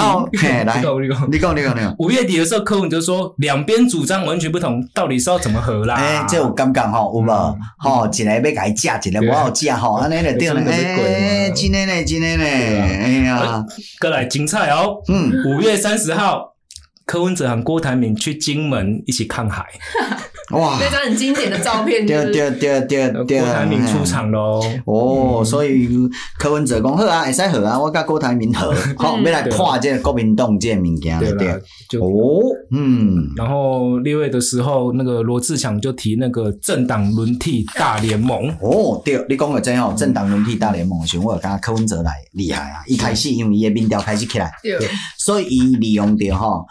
[0.66, 1.96] 来，你讲，你讲，你讲。
[1.98, 5.96] 五月底的时候，柯文哲说，两边主张完全不同，到底是要怎么合啦？
[5.96, 7.26] 哎，这我尴尬哈，有无？
[7.78, 8.75] 哈，一个要改。
[8.76, 13.66] 价钱的不好价哈，安尼就对了，哎，真的呢，真的呢，哎呀，
[14.00, 16.56] 过来精彩哦，嗯，五月三十号，
[17.06, 19.66] 柯文哲和郭台铭去金门一起看海。
[20.52, 24.62] 哇，那张很经典的照片，对对对对对，郭台铭出场喽。
[24.86, 25.90] 哦，所以
[26.38, 31.48] 柯文哲讲好啊，会使好啊，我甲郭台铭合， 好，要来破这个国民党这个物件，对对。
[32.00, 33.32] 哦，嗯。
[33.36, 38.48] 然后六月的时候，那个罗志强就提那个政党轮替大联盟。
[38.62, 42.84] 哦，对，你讲的真好，政党轮替大联盟，我有感觉柯文哲来厉害啊！
[42.88, 44.78] 一开始因为伊的民调开始起来，对，
[45.18, 46.66] 所以伊利用着吼。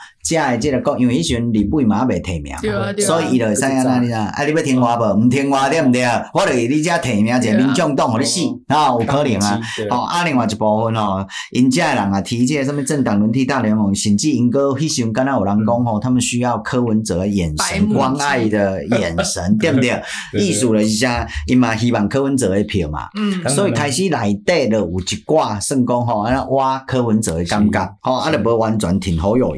[0.99, 2.55] 因为迄时阵日本嘛未提名，
[2.99, 5.15] 所以伊就怎样怎样，啊，你要听话无？
[5.15, 6.03] 毋听话对毋对？
[6.33, 9.61] 我就你遮提名一个民众党，互你死，啊，有可能啊。
[9.91, 20.03] 哦，啊，另外一部分吼，因遮的人啊提这个什么政党轮替大联盟，甚至因阁迄时阵敢若有人讲吼，他们需要柯文哲眼神关爱的眼神， 对毋对？
[20.33, 21.27] 意思就是啥？
[21.47, 29.55] 因嘛希望柯文哲的票嘛，嗯，所以开始内底就有一寡算讲吼，啊，挖柯文哲的感觉，吼，啊，就无完全挺侯友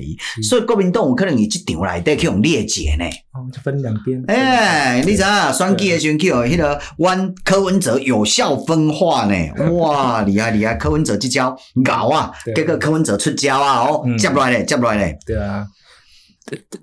[0.58, 0.60] 宜。
[0.62, 3.04] 国民党有可能以这场来得去用裂解呢？
[3.32, 4.22] 哦，就分两边。
[4.28, 9.70] 哎，你知影选举的时候去哦，迄个弯柯文哲有效分化呢？
[9.72, 10.74] 哇， 厉害厉害！
[10.74, 15.18] 柯文哲这招搞啊，结果柯文哲出招啊，哦，接不来嘞，接不来嘞。
[15.26, 15.66] 对啊，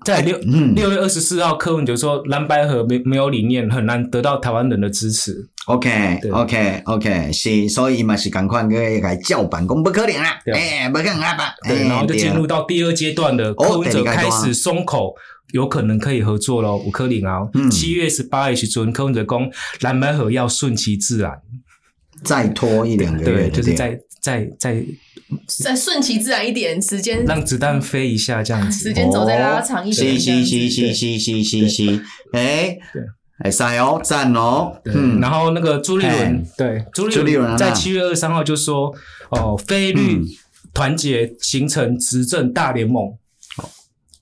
[0.04, 5.48] 在六六月二十四号，柯文哲说蓝白合没没有理念，很难得到台湾人的支持。
[5.66, 11.54] OK，OK，OK，是，所以嘛是赶快个个叫板，讲不可能啦，哎，不可能啦吧？
[11.66, 15.14] 对，然后就进入到第二阶段的柯文哲开始松口，
[15.52, 16.76] 有可能可以合作喽。
[16.76, 19.50] 五颗零啊，七月十八日时阵，柯文哲讲
[19.80, 21.32] 蓝白河要顺其自然，
[22.22, 24.84] 再拖一两个月，就是再再再
[25.46, 31.68] 再顺其自然一点时间，让子弹飞一下这样子，时间走再拉长一点，是是是是是是是。
[31.68, 32.76] 是，哎。
[33.44, 38.90] 哎，塞哦，赞哦，嗯，然后那个朱立伦，对，朱立伦在七月二十三号就说，
[39.28, 40.24] 哦，菲律
[40.72, 43.12] 团结形成执政大联盟，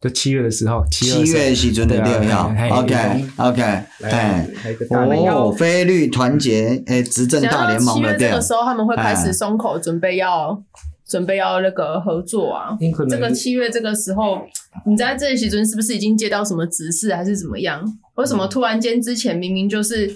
[0.01, 3.63] 就七月的时候，七月是准的六号，OK，OK，
[4.03, 4.49] 哎，
[4.91, 10.61] 哦，菲律团结，哎，执政大联盟的，七月这个时候他们会开始松口，准备要
[11.07, 12.77] 准备要那个合作啊，
[13.09, 14.43] 这个七月这个时候。
[14.87, 17.85] 你在这里时阵是不是已经接到什么指示，还是怎么样？
[18.17, 20.15] 为什么突然间之前明明就是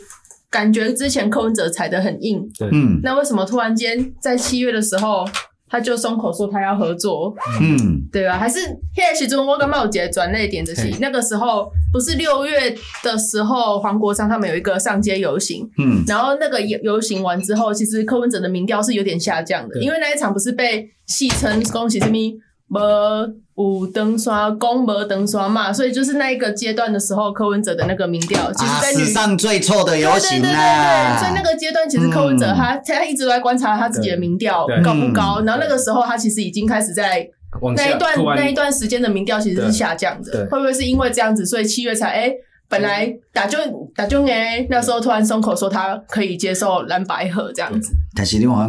[0.50, 5.24] 感觉之前柯文哲踩得很硬，对，嗯，那为什么突然间在七月的时候
[5.68, 7.34] 他就松口说他要合作？
[7.60, 8.38] 嗯，对吧？
[8.38, 8.60] 还是
[8.94, 12.70] 现在时阵我跟茂杰转泪点的是那个时候，不是六月
[13.02, 22.16] 的时候，黄国昌他们有一个上街游行，嗯，然后那个游游行完之后，其实柯文哲的民调是有点下降的，因为那一场不是被戏称恭喜什么？
[22.68, 37.26] 没有登刷，公没登刷嘛，所以就是那一个阶段的时候，柯文哲的那个民调，其实在史上最臭的游行啊，对对对对对，所以那个阶段其实柯文哲他、嗯、他一直都在观察他自己的民调高不高，然后那个时候他其实已经开始在
[37.76, 42.34] 那一段那一段时间的民调其实是下降的，会不会是因为这样子，所以七月才哎、欸、
[42.68, 43.58] 本来打就
[43.94, 48.68] 打就哎那时候突然松口说他可以接受蓝白合这样子，但是你看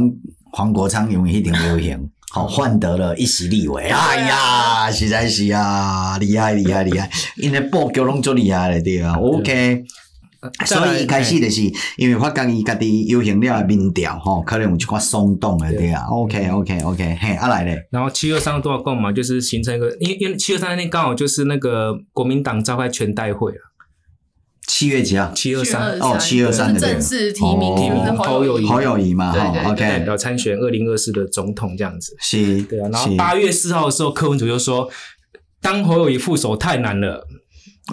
[0.52, 2.10] 黄国昌因为一定游行。
[2.30, 9.84] 好，换得了一席立委，哎呀，实在是啊，厉害厉害厉害， 因为布局拢足厉害的对啊，OK，
[10.66, 11.62] 所以一开始就是
[11.96, 15.92] 因为发觉伊家己游行了民调吼，可能有一寡松动了对。
[15.92, 23.64] 啊，OK OK OK，嘿，啊来咧，然后七月三都要讲嘛，就是形成一个，因为因为七月三那天刚好就是那个国民党召开全代会啊。
[24.68, 25.32] 七月几号？
[25.34, 32.16] 七二三哦，七二三的正式提名，提名侯友谊，侯友谊嘛，哈，OK，要参选二零二四的总统这样子。
[32.20, 32.90] 是，对啊。
[32.92, 34.90] 然后八月四号的时候，柯文哲就说，
[35.62, 37.26] 当侯友谊副手太难了。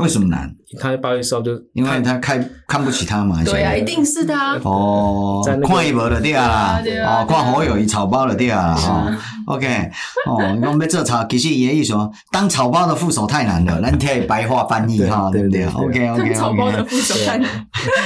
[0.00, 0.52] 为什么难？
[0.80, 3.42] 他八月四号就因为他看看不起他嘛。
[3.44, 4.56] 对啊，一定是他。
[4.64, 9.16] 哦，看一波就对啦，哦，看好友宜草包就对啦，哈。
[9.46, 9.66] OK，
[10.26, 16.34] 哦，我们这草其实也意思说，当草包的副手太难了， 咱替白话翻译哈，对不对？OK OK OK。
[16.34, 17.48] 草包的副手太难。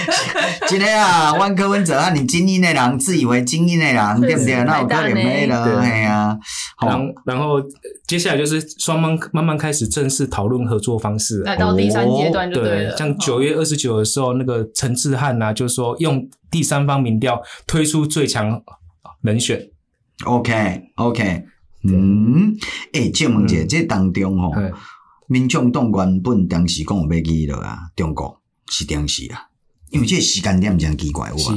[0.68, 4.62] 今天啊，万科文哲啊，你精英的人，自以为精英的人，对不对？
[4.64, 6.36] 那我可怜没了，哎呀。
[6.80, 7.60] 然然后
[8.06, 12.96] 接下来就是双方慢慢开始正式讨论合作方式，来到第三阶段就对了。
[12.96, 18.62] 像九月二十九的时候，那个陈志汉呐，就说用第三方民调推出最强
[19.22, 19.60] 人选。
[20.24, 21.44] OK OK，
[21.84, 22.56] 嗯，
[22.92, 24.52] 诶，郑文杰，这当中吼，
[25.28, 29.42] 民众党原本当时讲有要去了啊，中国是当时啊，
[29.90, 31.54] 因为这个时间点真奇怪，有啊，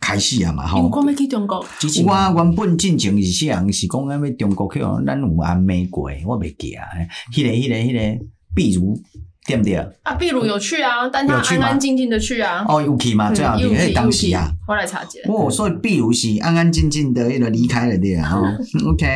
[0.00, 6.84] 开始啊嘛，吼，我讲要去中国，我原本进前是些人是讲要中国去，咱有安美过，我袂记啊，
[7.32, 8.24] 迄个、迄个、迄个，
[8.58, 9.00] 比如。
[9.48, 10.14] 对不对啊？
[10.20, 12.62] 秘鲁有去啊，但他安安静静的去啊。
[12.68, 13.32] 哦，有去嘛？
[13.32, 15.20] 最好因为当时啊，我来查一下。
[15.26, 18.38] 哦，所以秘鲁是安安静静的，一个离开了对啊。
[18.86, 19.06] OK，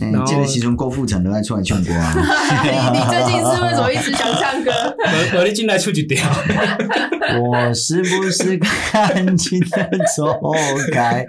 [0.00, 2.14] 嗯，这个时阵郭富城都在出来唱歌啊。
[2.64, 4.72] 你 你最近是为什么一直想唱歌？
[5.36, 6.18] 我我进来出去掉。
[7.38, 10.40] 我是不是看清的走
[10.90, 11.26] 开？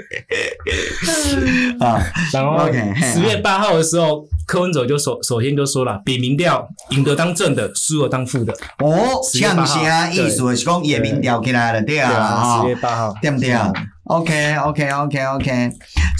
[1.82, 4.26] 啊，然后 OK，十月八号的时候。
[4.48, 8.54] 柯文哲就首首先就说了，比民调赢得当正的，输了当副的。
[8.80, 10.56] 哦，像啥意思？
[10.56, 13.52] 是讲也民调起来了，对啊，十月八号，对不对？
[13.52, 13.72] 啊
[14.06, 15.70] ？OK，OK，OK，OK，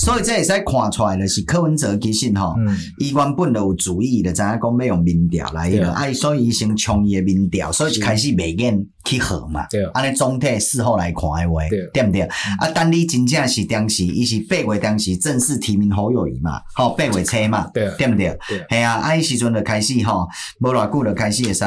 [0.04, 2.56] 所以这也使看出来的是柯文哲其实吼，
[3.00, 12.04] 伊原本就有主意的，知影讲要用民调来了，哎，所以伊先冲伊的民调，所以一开始未愿去合嘛，安尼总体事后来看的话，对。
[12.04, 12.22] 不对？
[12.22, 17.88] 啊，等你真正是当时，伊是八月当时正式提名侯友宜嘛，吼，八月初嘛，对。
[17.90, 18.38] 不对？
[18.70, 20.28] 系啊，啊，迄时阵就开始吼，
[20.60, 21.64] 无偌久就开始会使，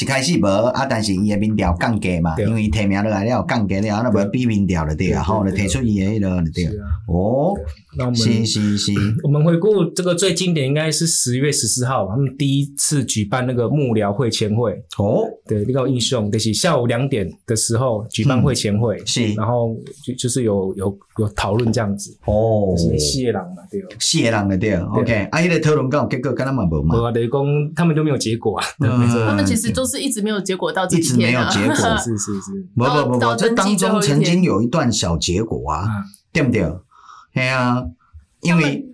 [0.00, 5.44] 一开始无啊，但是伊的民调降低嘛，因为伊提名落来了降低了，那无比民调了对啊，吼。
[5.54, 6.64] 提出伊诶了，对。
[7.06, 7.54] 哦，
[7.96, 8.92] 那我们是是是，
[9.22, 14.72] 我们回顾这个最经典，应该是十月十四号，他们第一次举办那个幕僚会前会。
[14.98, 22.10] 哦，对，那个英雄就是下午两点的时候举办会前会，是，然后就就是有有有讨论这样子。
[22.24, 35.86] 哦，谢郎嘛，对，谢郎的对，OK，啊，伊个讨论刚结果跟他们无嘛，无啊，雷公他们就没有结果啊， 他们其实都是一直没有结果到今天，一直没有结果， 是是是，不不不不，这当中曾经有一段小结果啊，
[36.32, 36.68] 对不对？
[37.32, 37.84] 对啊，
[38.40, 38.84] 因为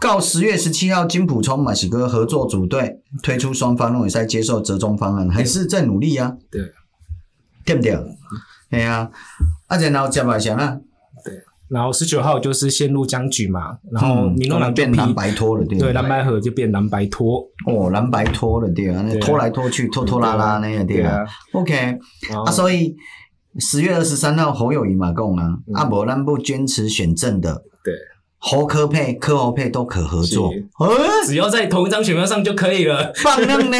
[0.00, 6.34] 到十月十七号，金溥聪嘛是个合作组队推出双方都会在接受折中方案，还是在努力啊？
[6.50, 6.62] 对，
[7.80, 8.16] 对不对？
[8.70, 9.10] 对啊，
[9.68, 10.54] 啊然后接下来啥？
[10.54, 10.78] 啊？
[11.24, 11.34] 对，
[11.68, 21.98] 然后十九号就是陷入僵局嘛，然后民众党变蓝白拖了，对，对，蓝白河就变蓝白拖，哦，蓝白拖了，对啊，那拖来拖去，拖拖拉拉那个，对啊，OK，
[22.44, 22.96] 啊，所以。
[23.58, 27.92] 十月二十三号侯友谊嘛讲啊，阿伯咱不坚持选正的，对，
[28.38, 30.52] 侯科配、柯侯配都可合作，
[31.26, 33.12] 只要在同一张选票上就可以了。
[33.16, 33.76] 放任呢？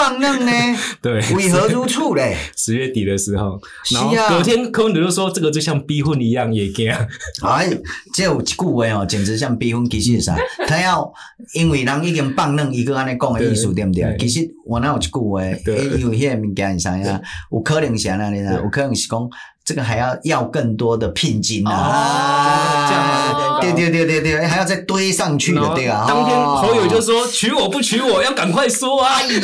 [0.00, 0.52] 放任呢？
[1.02, 2.34] 对，为何如此嘞？
[2.56, 3.60] 十月底的时候，
[3.92, 6.90] 然后隔天柯文哲就说这个就像逼婚一样也惊。
[7.44, 7.68] 哎，
[8.14, 9.88] 这有一句话哦，简直像逼婚。
[9.90, 10.36] 其实是啥？
[10.66, 11.12] 他要
[11.54, 14.16] 因为人已经放任一个安尼讲的意思，对不对？
[14.18, 17.20] 其实我那有一句话，因为迄个物件是啥呀？
[17.52, 19.28] 有可能是安尼啦，有可能是讲
[19.70, 23.60] 这个还要要更多的聘金啊。
[23.60, 26.04] 对对对对对，还要再堆上去的，对啊。
[26.08, 29.38] 当天侯友就说：“娶我不娶我，要赶快说啊！”哎呀，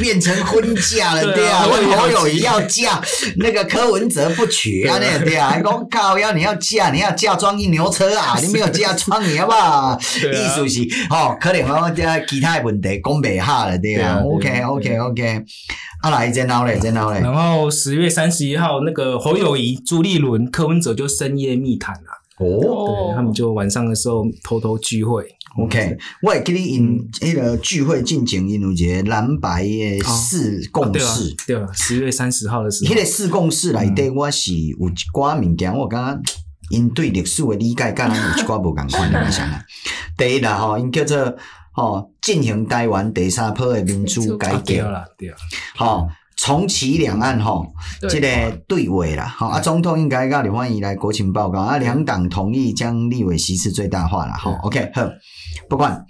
[0.00, 1.60] 变成婚嫁了，对啊。
[1.62, 3.00] 侯友宜要嫁，
[3.36, 5.50] 那个柯文哲不娶啊，那对啊。
[5.50, 9.98] 还讲靠，要你要嫁，你要嫁妆一牛车啊， 你没有嫁妆，你好不好？
[10.00, 14.20] 意思是，哦，可能我这其他问题讲不下了，对啊。
[14.24, 15.44] OK OK OK，
[16.02, 17.20] 啊来，再闹嘞，再闹嘞。
[17.20, 22.20] 然后十月三十一号，那个侯友宜、朱立伦、柯文哲就深夜密谈了。
[22.40, 25.24] 哦，对，他们就晚上的时候偷偷聚会。
[25.58, 31.34] OK，我会给你因那个聚会进行，因有一个蓝白的四共识。
[31.46, 36.32] 对啊，十月三十号的时候，那个四共识来对，我是有一寡物件，我感觉
[36.70, 39.64] 因对历史的理解，跟咱有一寡无共款的想法。
[40.16, 41.36] 第一啦，吼，因叫做
[41.72, 44.60] 吼进行台湾第三波的民主改革。
[44.62, 45.36] 对啊，对啊，
[45.74, 46.08] 好。
[46.42, 47.66] 重启两岸吼，
[48.08, 48.28] 这个
[48.66, 55.02] 对话啦，吼啊，总统应该跟刘焕仪来国情报告啊，两党同意将立委席次最大化啦，吼，OK，好，
[55.68, 56.02] 不管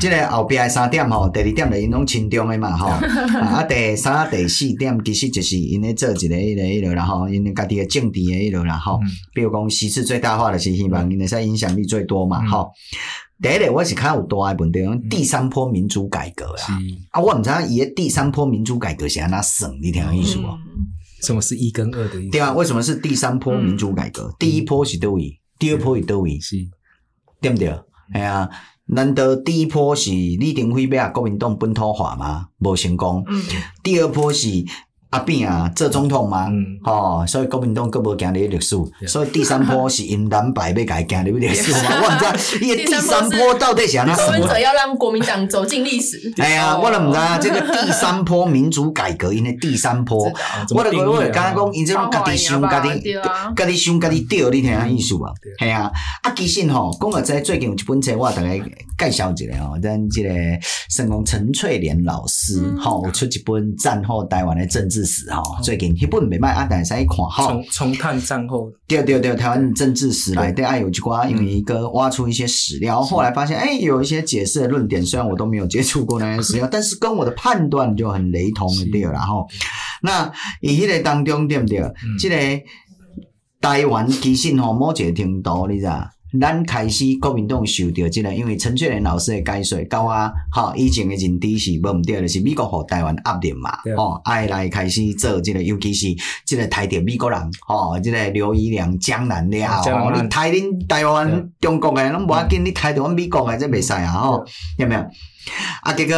[0.00, 2.86] 这个后边三点吼，第二点就因拢亲中的嘛，吼，
[3.38, 8.98] 啊，第三、第四点其实就是因咧做一个迄个迄个然后因家己的政治的一个然后，
[9.34, 12.70] 比如讲席次最大化的是希望因的在影响力最多嘛，吼。
[13.42, 16.78] 第一个我是看有大的问题，第三波民主改革啊，
[17.10, 20.46] 啊，我唔知伊诶第三波民主改革是安怎算，你听有意思无？
[21.22, 22.30] 什么是一跟二的意思？
[22.30, 24.34] 对啊，为什么是第三波民主改革？
[24.38, 26.56] 第一波是倒位，第二波是倒位，是，
[27.40, 27.68] 对不对？
[28.12, 28.48] 哎呀，
[28.86, 32.48] 难道第一波是李登辉要国民党本土化吗？
[32.58, 33.24] 无成功。
[33.82, 34.64] 第二波是。
[35.14, 36.48] 阿扁啊，做总统嘛，
[36.82, 41.78] 吼，所以国民党佫无行入历史，所以第三波是因蓝白要家行入历史嘛。
[42.02, 44.32] 我毋知伊个第三波到底是安怎算？
[44.32, 46.32] 柯文哲要让国民党走进历史。
[46.38, 50.24] 哎呀，我都毋知啊，这个第三波民主改革，因为第三波，
[50.74, 53.14] 我都我我刚刚讲，因这种家己想家己，
[53.54, 55.32] 家己想家己对，你听下意思吧？
[55.60, 55.88] 系啊，
[56.22, 58.60] 啊，其实吼，讲个在最近有一本册，我大概
[58.98, 60.30] 介绍一下吼，咱这个
[60.90, 65.03] 算讲陈翠莲老师吼出一本战后台湾的政治。
[65.04, 67.46] 史哈，最近迄本袂歹，啊，但是爱看哈。
[67.46, 79.44] 重重探战后，对对对，台湾政治史来对，啊有一寡，因为一个挖出一些史料，后来发现，哎，有一些解释的论点，虽然我都没有接触过那些史料，但是跟我的判断就很雷同的对了哈。
[80.02, 81.82] 那以迄个当中对不对？
[82.18, 82.62] 这个
[83.60, 86.08] 台湾其实吼，某一个程度，你知道？
[86.40, 96.08] 咱开始国民党受到这个，因为陈翠莲老师的解说，到啊，吼以前的认知是无毋对，就是美国互台湾压力嘛，吼，爱来开始做这个，尤其是
[96.44, 104.44] 即个台独美国人，哦，这个刘怡良江南了，哦，你台恁台湾中国诶，拢无要紧，你台独美国诶，这袂使啊，吼，
[104.78, 105.00] 有没有？
[105.82, 106.14] 啊，结果。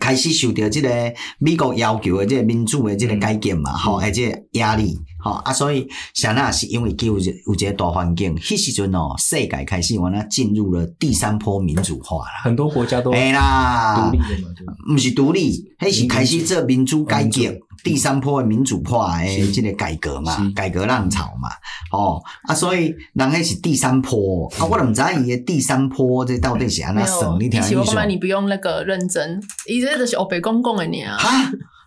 [0.00, 0.90] 开始受到这个
[1.38, 17.58] 美国要求的这个民主的这个改革嘛，吼、嗯，而且压力，吼啊，所以像那是因为有有一个大环境，迄时阵哦，世界开始往那进入了第三波民主化啦，很多国家都哎啦，独立的嘛，不是独立，迄是开始做民主改革。
[17.84, 21.48] 第三波的民主化诶，这个改革嘛，改革浪潮嘛，
[21.92, 27.38] 哦啊，所以人迄是第三波啊，我都毋知伊诶第三波这到底是安怎算？
[27.38, 28.06] 你听意思？
[28.08, 31.16] 你不用那个认真，伊这都是欧北公共的，你啊。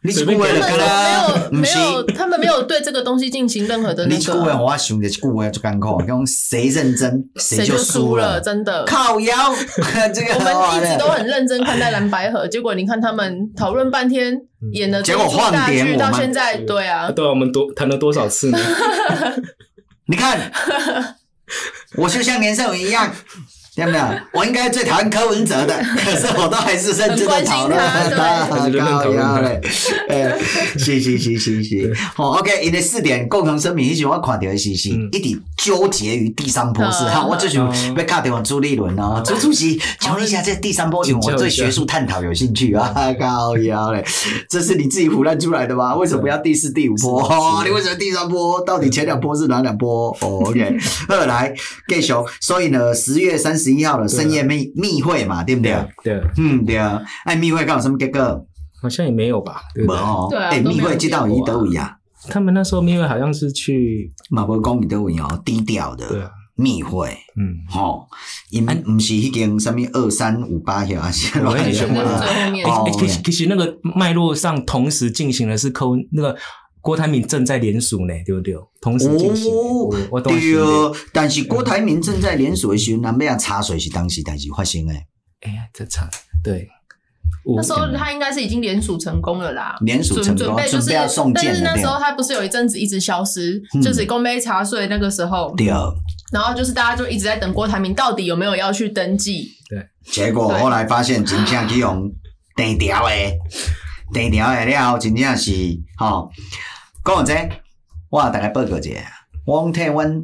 [0.03, 4.15] 你是故意的，没有没有，他们没有对这个东西进行任何的那个。
[4.17, 8.83] 你是故意，我想的是故意就艰苦，讲谁认真谁就输了，真的。
[8.85, 9.53] 靠腰，
[10.13, 14.35] 这个 我们一直都很认真看待蓝白合，结果你看他们讨论半天，
[14.73, 18.57] 演的结果换点，到现在，对啊，对啊，我们多谈了多少次呢？
[20.07, 20.51] 你看，
[21.97, 23.13] 我就像连胜文一样。
[23.73, 24.03] 听到没有？
[24.33, 27.79] 我应该最讨厌柯文哲的， 可是我都还是认真的讨论。
[27.79, 29.61] 他，高腰嘞，
[30.09, 30.37] 呃，
[30.77, 44.03] 是是是是是，好，OK，因为四点共同声明，以前我看到的是是，一直纠结于第三波是哈，我最喜欢被卡掉朱立伦哦，朱主席，讲一下这第三波，因为我对学术探讨有兴趣啊，高腰嘞，
[44.49, 45.95] 这是你自己胡乱出来的吗？
[45.95, 47.23] 为什么要第四、第五波？
[47.23, 48.59] 哦，你为什么第三波？
[48.65, 50.09] 到底前两波是哪两波？
[50.19, 51.53] 哦，OK，二来
[51.87, 53.71] 继续，所以呢，十月三十。
[53.73, 55.73] 一号的深夜密密会嘛，对不对？
[56.03, 57.01] 对，嗯，对啊。
[57.25, 58.45] 哎，密会搞什么结果？
[58.81, 59.61] 好像也没有吧？
[59.75, 60.27] 没有。
[60.37, 61.95] 哎，密会接到伊德维啊。
[62.29, 66.07] 他们那时候密会好像是去马博公伊德维哦，低调的。
[66.07, 66.29] 对啊。
[66.55, 68.05] 密会，嗯，吼，
[68.51, 72.25] 因唔是迄间什么二三五八条啊，是乱七八糟。
[72.65, 76.35] 哦，其实其实那个脉络上同时进行的是柯那个
[76.81, 78.55] 郭台铭正在联署呢，对不对？
[78.81, 79.51] 同时进行。
[79.53, 80.41] 哦，对，
[81.13, 84.93] 但是郭台铭正在联署的时候，那边啊茶水是当时代志发生的。
[85.41, 86.09] 哎呀，这茶
[86.43, 86.67] 对。
[87.55, 91.45] 那时候他应该是已经联署成功了啦，联署成功，准备就是要送件。
[91.45, 95.51] 但是那时候他不是有一阵子一直消失，就是公杯茶税那个时候。
[95.57, 95.67] 对。
[96.31, 99.49] 然后就是大家就一直在等郭台铭到底有没有要去登记。
[99.69, 99.83] 对。
[100.05, 102.11] 结果后来发现真正去用
[102.55, 103.13] 电条的，
[104.13, 105.51] 电条的了后真正是
[105.97, 106.31] 吼。
[107.03, 107.33] 讲这，
[108.09, 109.11] 我大概报告一下，
[109.45, 110.23] 我替阮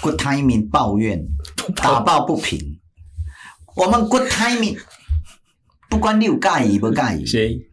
[0.00, 1.26] 郭台铭抱怨，
[1.74, 2.80] 打抱不平。
[3.74, 4.76] 我们郭台铭。
[5.88, 7.68] 不管你有介意不介意，是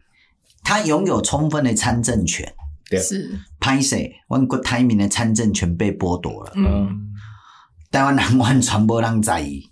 [0.62, 2.52] 他拥有充分的参政权。
[2.90, 3.96] 是，歹势，
[4.28, 6.52] 阮国台民的参政权被剥夺了。
[6.54, 7.14] 嗯，
[7.90, 9.70] 台湾人完全无人在意，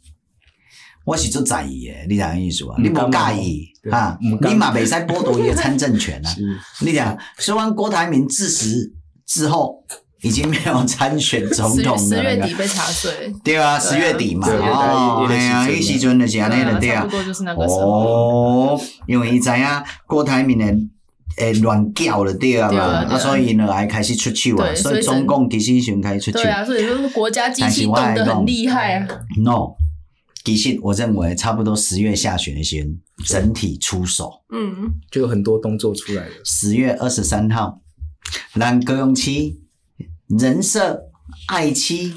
[1.08, 1.94] 我是足在意的。
[2.08, 2.76] 你啥意思啊？
[2.78, 4.18] 你无介意啊？
[4.20, 6.28] 你嘛未使剥夺伊的参政权啊？
[6.84, 8.92] 你讲，说完郭台铭自死
[9.26, 9.82] 之后。
[10.20, 11.96] 已经没有参选总统了。
[11.96, 13.32] 十月底被查税。
[13.44, 14.48] 对啊，十月底嘛。
[14.48, 17.02] 哦，哎呀，那时阵就是安尼了，对啊。
[17.02, 18.74] 差不多就是那个时候。
[18.74, 19.64] 哦，因为伊知影
[20.08, 20.76] 郭台铭诶
[21.36, 26.42] 诶乱叫了，对啊嘛，啊所以呢还开始出手啊，所以中共其实先开始出手。
[26.42, 29.06] 对啊，所以就是国家机器动得很厉害啊。
[29.40, 29.76] No，
[30.48, 34.32] 其实我认为差不多十月下旬先整体出手。
[34.50, 36.32] 嗯，就有很多动作出来了。
[36.42, 37.80] 十月二十三号，
[38.54, 39.30] 让高雄市。
[40.28, 41.04] 人设
[41.46, 42.14] 爱妻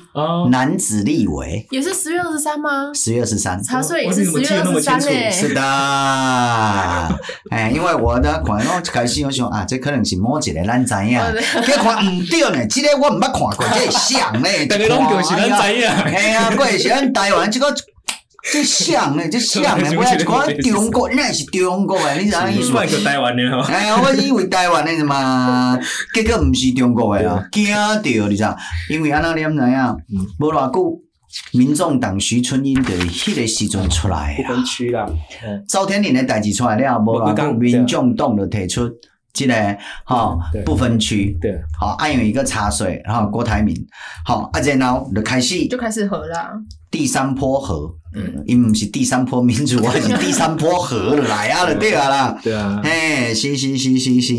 [0.50, 2.94] 男子立委也是十月二十三吗？
[2.94, 5.32] 十月二十三，查税也是十月二十三诶。
[5.32, 5.62] 是的，
[7.52, 11.18] 哎，因为我的看我开始我想啊，这可能是某一个咱知影，
[11.66, 17.74] 结果看唔对呢，这个我唔捌看过，这个像呢， 大家拢就是咱知影，哎呀，过是咱台湾这个。
[18.52, 23.04] 这像呢， 这像呢，我是讲中国，那是中国诶，你知影意思？
[23.04, 23.60] 台湾的吼。
[23.72, 25.78] 哎呀，我以为台湾的嘛，
[26.14, 28.44] 结果毋是中国诶啊，惊到你知？
[28.89, 29.98] 因为安那你毋知影，
[30.39, 31.00] 无偌久，
[31.54, 34.48] 民众党徐春英的迄个时阵出来啊。
[34.48, 35.06] 不分区啦。
[35.68, 38.89] 赵天林的代志出来了，无偌久，民众党就提出
[39.34, 43.76] 这个哈不分区，对，好，还有一个茶水，然后郭台铭，
[44.26, 46.52] 好，啊，然后就开始就开始合啦。
[46.90, 47.96] 第三波合。
[48.14, 54.34] 嗯，因毋是第三波民主，还是 第三波河来啊了，对啊啦，对啊，嘿，是是是是是，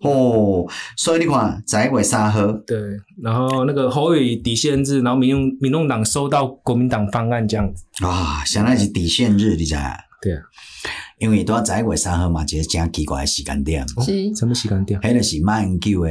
[0.00, 2.76] 哦，所以你看，十一月三号，对，
[3.22, 7.84] 然后那个侯友宜底线日，然后民用民众党收到国民党方案这样子。
[8.04, 9.96] 啊，相当于是底线日，你知啊？
[10.20, 10.42] 对啊，
[11.22, 15.00] 因为都要十一月三号嘛，一个真奇怪的时间点，是什么时间点？
[15.00, 16.10] 迄个是马英九的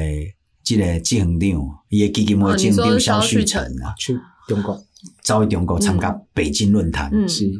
[0.64, 1.50] 即个执行长，
[1.90, 4.82] 伊的基金会执行长肖旭成啊，去中国。
[5.22, 7.52] 走去中国参加北京论坛，嗯，是，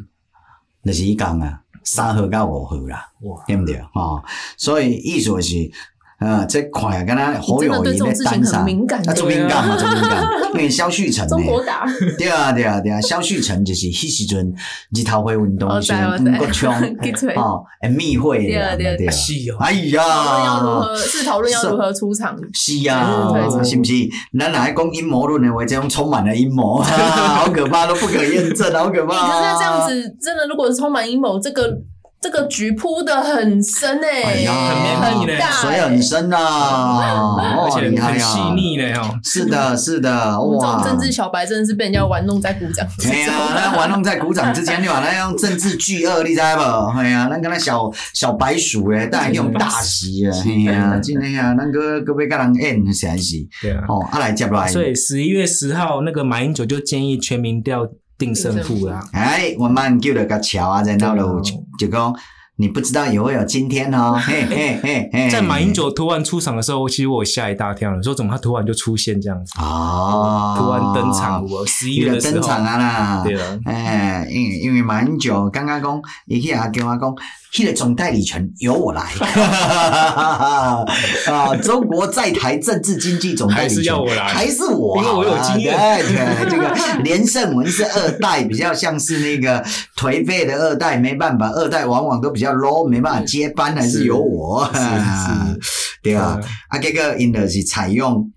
[0.82, 3.76] 那是伊讲啊，三号到五号啦，哇，对不对？
[3.92, 4.24] 哦，
[4.56, 5.70] 所以意思是。
[6.22, 9.64] 啊，这款呀，跟他侯友宜的单上，啊，敏感嘛， 敏感，
[10.54, 11.36] 因为萧旭晨呢，
[12.18, 14.52] 对啊，对啊，对啊，萧旭晨就是迄时阵
[14.94, 16.82] 日头会运动时阵，吴国昌，
[17.36, 17.64] 哦，
[17.96, 20.02] 密会，对啊，对啊，是哦，哎呀，
[20.44, 22.36] 要如何是讨论要如何出场？
[22.52, 23.32] 是啊，
[23.64, 23.92] 是不是？
[24.38, 29.14] 咱来讲阴谋论的话，这种充满了阴谋， 好可怕，都不可验证，好可怕。
[29.28, 31.78] 可是这样子，真的，如果是充满阴谋，这个。
[32.22, 39.18] 这个局铺的很深诶，很大，水很深呐， 而且很细腻嘞哦。
[39.24, 42.86] 是的，是的，我 们这种政治小白真的是被人家玩弄在鼓掌。
[43.10, 46.98] 哎呀，那玩弄在鼓掌之前，你把那用政治巨鳄，你知不？
[46.98, 50.68] 哎呀，那个那小小白鼠诶，但还用大戏诶。
[50.68, 53.34] 哎 呀，今天呀，那个各位跟人演是还是？
[53.60, 53.82] 对啊。
[53.88, 54.68] 哦，阿来接来。
[54.68, 57.88] 所以十一月十号，那个马英九就建议全民调。
[58.22, 59.04] 定胜负啦！
[59.12, 61.40] 哎，我慢叫了个桥啊，在那了
[61.76, 62.14] 就讲，
[62.54, 64.14] 你不知道也会有今天哦。
[64.24, 69.52] 嘿嘿嘿嘿，在马英九突然出场的时候，其实我吓一大跳了，说怎么他突然就出现这样子？
[69.60, 73.22] 哦，突然登场，我十一月的登场啊啦。
[73.24, 77.16] 对了，哎，因为因为马英九刚刚讲，伊去阿跟我讲。
[77.54, 79.02] 他的总代理权由我来，
[81.30, 83.76] 啊，中国在台政治经济总代理权。
[83.76, 85.76] 还是要我来，还是我，因为我有经验。
[85.76, 89.62] 对，这个连胜文是二代，比较像是那个
[89.98, 94.66] 颓废的二代，没办法，二代往往都比较 low，没办法接班，还是由我，
[96.02, 96.40] 对啊？
[96.68, 98.32] 啊，这个因的是采用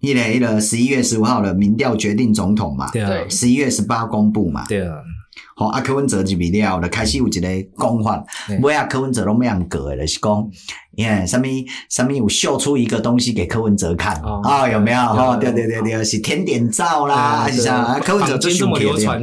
[0.00, 4.96] 一个一个十一月十五号的民调决定总统嘛，对啊，十一月十八公布嘛，对啊。
[5.58, 8.24] 好，啊柯文哲入去了，就开始有一个讲法，
[8.62, 10.48] 尾啊柯文哲拢没样过的，就是讲，
[10.92, 11.46] 耶，什么
[11.90, 14.98] 什么有秀出一个东西给柯文哲看，啊，有没有？
[15.00, 17.98] 哦，对对对对，是甜点照啦，还是啥？
[17.98, 19.20] 柯文哲就秀给的。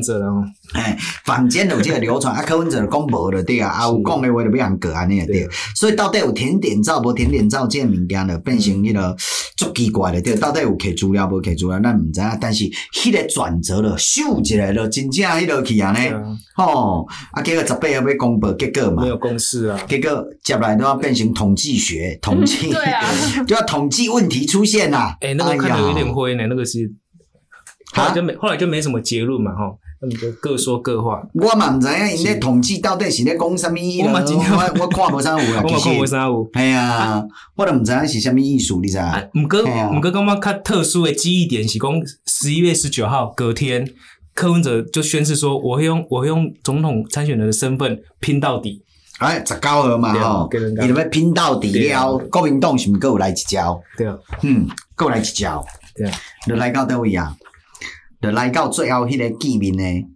[0.76, 9.15] 哎，坊间有这个流传，啊柯文哲讲无的对啊，啊有讲的话就没人过安尼的对，所以到底有甜点照无甜点照这个物件的变成迄个
[9.55, 16.13] 足奇怪的对，到底有摕资料无摕资料，咱毋知影，但是迄个转折了，秀起来了真正迄落去安尼。
[16.57, 19.03] 哦，啊，结果十八号要公布结果嘛？
[19.03, 19.80] 没有公式啊。
[19.88, 23.05] 结果接来都要变成统计学，统计，对啊，
[23.47, 25.15] 就要统计问题出现啦。
[25.21, 26.91] 哎，那个看得有点灰呢，那个是，
[27.93, 29.73] 后来就没，后来就没什么结论嘛，哈，
[30.06, 31.22] 他们就各说各话。
[31.34, 34.08] 我嘛唔知影，因咧统计到底是咧讲什么意思？
[34.08, 36.47] 我我看无啥有啊， 我看无啥有。
[36.53, 37.24] 哎呀，
[37.56, 39.22] 我都唔知影是什么意思，你知啊？
[39.34, 41.91] 唔过唔过，感觉较特殊的记忆点是讲
[42.28, 43.88] 十一月十九号隔天。
[44.34, 48.84] 柯文哲就宣誓说：“我会用我会用总统参选人的身份拼到底。”
[49.20, 50.49] 哎，十九号嘛吼，
[50.82, 52.18] 你要拼到底了。
[52.30, 53.80] 国民党是毋够来一招？
[53.97, 55.66] 对啊，嗯，够来一招。
[55.95, 57.34] 对啊，就来到倒位啊？
[58.22, 60.07] 就来到最后迄个见面呢，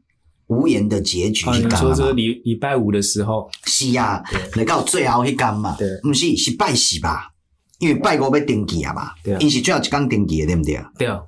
[0.47, 1.50] 无言的结局。
[1.50, 3.50] 你说这礼礼拜五的时候？
[3.66, 4.22] 是啊，
[4.56, 5.76] 来到最后迄天嘛。
[5.78, 7.30] 对，毋是是拜四吧？
[7.80, 9.12] 因为拜五要登记啊嘛。
[9.24, 10.80] 对啊，因是最后一天登记的，对不对？
[10.97, 11.22] 对啊。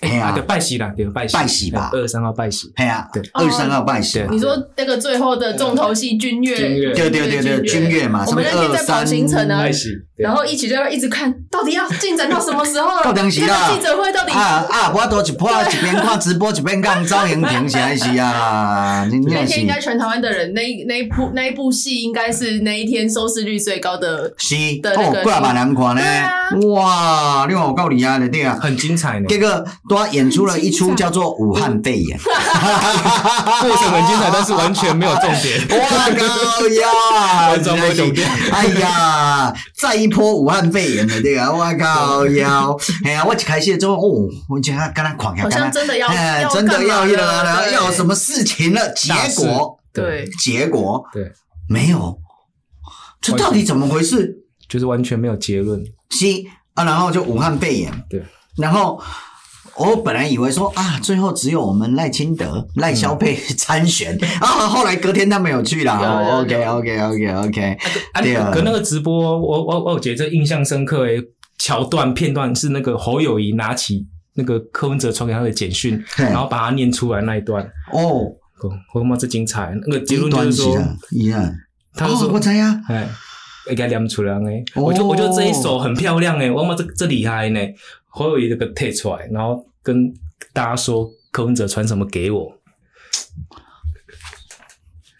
[0.00, 4.22] 哎呀，对，拜喜啦，对，拜喜，拜喜吧，二十三号拜喜，哎呀，对，二十三号拜喜。
[4.30, 6.54] 你说那个最后的重头戏君悦，
[6.92, 9.66] 对对对对，君悦嘛，我们那天在跑行程呢，
[10.16, 13.02] 然后一起就要一直看，到底要进展到什么时候了？
[13.04, 19.06] 到当时啦，记者会到底啊啊，我都一破一边看直播一边看赵英廷，是还是啊？
[19.10, 24.54] 那天应该全台湾的人，那那一部那一部戏应该是那一天收视率最高的，是
[24.84, 26.02] 哦，过万人看呢，
[26.72, 30.56] 哇，另外我够厉害的对啊，很精彩呢，这个都演出了。
[30.58, 35.60] 一出叫做武汉肺炎，过程很精彩，但是完全没有重点。
[35.78, 35.86] 哇
[36.16, 37.48] 靠呀！
[37.52, 38.28] 完全没有重点。
[38.50, 42.76] 哎呀，再一波武汉肺炎的这个， 我靠要！
[43.04, 46.08] 哎呀，我一开始之后，哦，我觉得跟他狂，好像真的要，
[46.52, 48.92] 真的要了，要什么事情了？
[48.94, 51.32] 结果，对，结果，对，
[51.68, 52.18] 没有。
[53.20, 54.44] 这到底怎么回事？
[54.68, 55.82] 就是完全没有结论。
[56.10, 56.26] 是
[56.74, 58.22] 啊，然后就武汉肺炎，对，
[58.56, 59.02] 然后。
[59.78, 66.40] 我本来以为说啊，最后只有我们赖清德、赖萧佩 参选啊，后来隔天他没有去了。
[66.40, 67.78] OK OK OK OK。
[68.22, 71.22] 对啊，可那个直播，我我我觉得这印象深刻诶，
[71.58, 77.62] 桥段片段是那个侯友宜拿起那个柯文哲传给他的简讯，然后把它念出来那一段。
[77.92, 78.22] 哦，
[78.94, 79.74] 我他妈这精彩！
[79.86, 80.78] 那个结论就是说，
[81.10, 81.54] 一样。
[81.94, 83.06] 他说我知啊，哎，
[83.70, 84.64] 应该念不出来诶。
[84.74, 87.60] 我就我觉得这一首很漂亮诶，我他妈这这厉害呢。
[88.16, 90.10] 侯友谊这个退出来，然后跟
[90.54, 92.55] 大家说柯文哲传什么给我，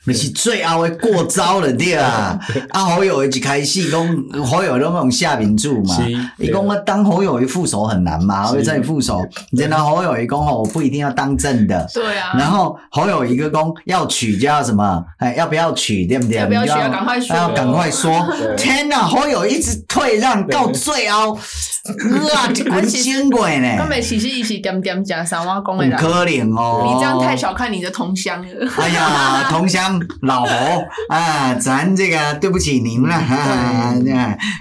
[0.07, 2.39] 那是最后的过招了对啊！
[2.71, 4.01] 啊侯友宜一开始讲
[4.45, 5.97] 侯友宜都用下名注嘛，
[6.39, 9.21] 伊讲我当侯友一副手很难嘛，侯友宜副手，
[9.53, 16.37] 然后侯友一讲吼，我不一定要当正的，对啊，然后侯友一个讲要娶就要什么，哎要不要娶对不对？
[16.39, 18.13] 要不要娶要赶快说，要赶快说，
[18.57, 21.39] 天哪，侯友一直退让到最后。
[22.35, 23.77] 哇， 这滚轻轨呢！
[23.79, 25.97] 根本其实一起点点加三万公的啦。
[25.97, 28.49] 可怜哦，你这样太小看你的同乡了。
[28.79, 33.95] 哎呀，同乡老侯啊，咱这个对不起您了啊。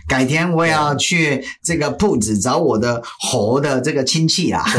[0.07, 4.63] 改天我也要去这个铺子找我的侯的这个亲戚啊。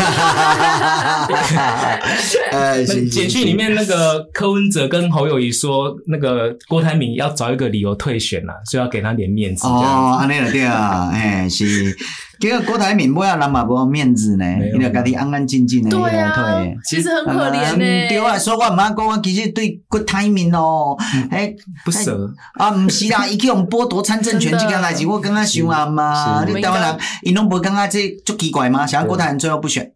[2.52, 9.66] 呃，简讯里面那个柯文哲跟侯友谊说，那个郭台铭要找一个理由退选了，所以要给他点面子。
[9.66, 11.96] 哦，安尼了对啊，哎是。
[12.38, 18.08] 结果郭台铭不要人嘛，不面子呢，伊就家己安安静静的来退，其实很可怜呢。
[18.08, 20.96] 对啊，所以我毋通讲，我其实对郭台铭哦，
[21.30, 26.44] 哎，不舍啊，毋是啦， 伊去用剥夺参政权这件代志，我感觉想啊嘛。
[26.46, 28.86] 你台湾人，伊拢无感觉这足奇怪吗？
[28.86, 29.90] 想要郭台铭最后不选，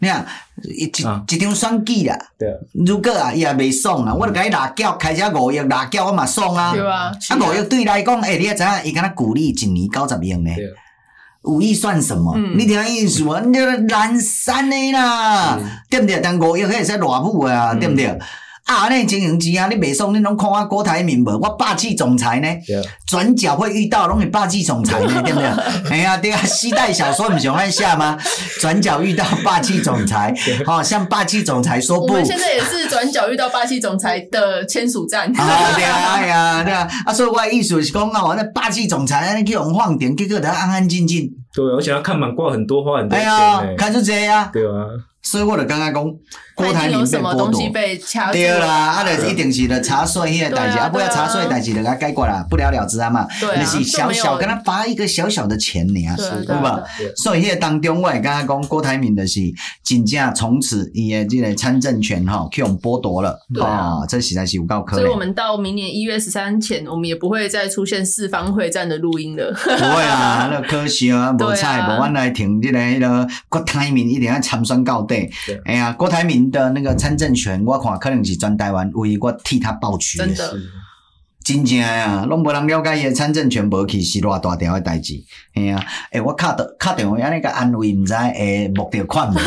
[0.00, 0.24] 你看
[0.62, 2.16] 一一张选举啦。
[2.38, 2.48] 对，
[2.86, 6.72] 如果啊，伊也未爽啊，我就甲伊拉叫开只五亿拉叫我嘛爽啊。
[6.72, 10.50] 对啊，啊五亿对伊来讲，诶，你也知影，伊敢若鼓励一年九十亿呢。
[11.44, 12.34] 五亿算什么？
[12.36, 13.38] 嗯、你听意思无？
[13.40, 16.20] 你这蓝山的啦，嗯、对不对？
[16.20, 18.18] 但五亿可以说偌母啊，嗯、对不对？
[18.64, 21.30] 啊，那经营机啊，你袂爽，你拢看我郭台铭无？
[21.38, 22.48] 我霸气总裁呢？
[23.06, 25.90] 转对角会遇到，拢是霸气总裁呢， 对不对？
[25.90, 28.18] 哎呀，对啊，西代小说不喜欢下吗？
[28.60, 30.34] 转角遇到霸气总裁，
[30.64, 32.06] 好、哦、像霸气总裁说不。
[32.06, 35.28] 我们现在也是转角遇到霸气总裁的签署站。
[35.38, 41.30] 啊，对啊，哎呀，对啊，啊，所以我的意思是讲啊，我那霸气总裁，你去用放电，结果他安安静静。
[41.54, 43.28] 对，而且他看满挂很多花很多钱。
[43.28, 44.48] 哎呀，看出这呀。
[44.50, 44.86] 对啊。
[45.22, 46.04] 所以我就刚刚讲，
[46.54, 53.26] 郭台铭什么东西被掐对啦，啊，就一定是的查税迄个代志，啊，不要查税代志就给他解决啦，不了了之啊嘛。
[53.40, 56.00] 那是小小跟他发一个小小的钱呢，
[56.46, 56.82] 对吧？
[57.16, 59.40] 所以迄个当中，我也刚刚讲，郭台铭的是
[59.82, 65.00] 真正从此伊的这个参政权哈，去用剥夺了啊，这实在是有够可怜。
[65.00, 69.52] 所以我们到明年一月十三前，我们也不会再出现四方会战的录音了。
[69.52, 75.28] 不会啊， 那可惜啊，无彩，无阮来听这个迄个郭台铭一定要参选到底。
[75.64, 80.18] 哎呀，郭台铭的那个参政权，我看可能是专台湾唯一我替他抱屈。
[80.18, 80.56] 真的。
[81.44, 85.22] 真正啊，拢无人了解伊诶参政权无去是偌大条诶代志，
[85.54, 85.78] 嘿啊！
[86.10, 89.34] 诶，我敲的敲电话安尼个安慰，毋知会目着款无？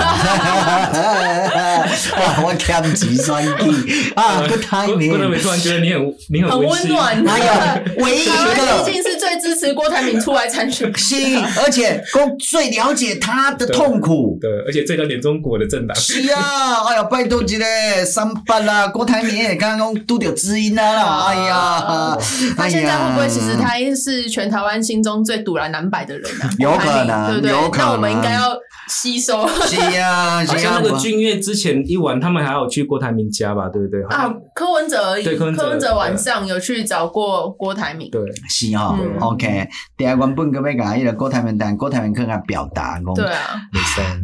[2.18, 2.44] 哇！
[2.46, 4.44] 我欠钱算计啊！
[4.48, 11.16] 郭台铭，郭台铭突然觉得你很你很温暖，哎呀， 唯一一个毕竟是最支持郭台铭出来参选， 是，
[11.60, 16.84] 而且公最了解他的痛苦，对，而且最了解中国的政党，是啊！
[16.90, 17.66] 哎呀，拜托一个
[18.06, 21.86] 三八啦，郭台铭也刚刚拄着知音啦，哎呀！
[21.88, 22.18] 啊，
[22.58, 26.46] 他现在会不会其实他是全台湾心中最赌烂蓝白的人呢？
[26.60, 27.52] 有可能，对不对？
[27.78, 28.56] 那我们应该要
[28.88, 29.48] 吸收。
[29.48, 33.70] 是啊， 好像那个君悦之前一晚，他们还有去郭台铭家吧？
[33.70, 34.02] 对不对？
[34.10, 35.24] 啊，柯文哲而已。
[35.38, 38.10] 柯文哲晚上有去找过郭台铭。
[38.10, 38.98] 对，是哈。
[39.20, 43.14] OK，第二原本个要讲伊个郭台铭，但郭台铭去甲表达讲。
[43.14, 43.40] 对啊。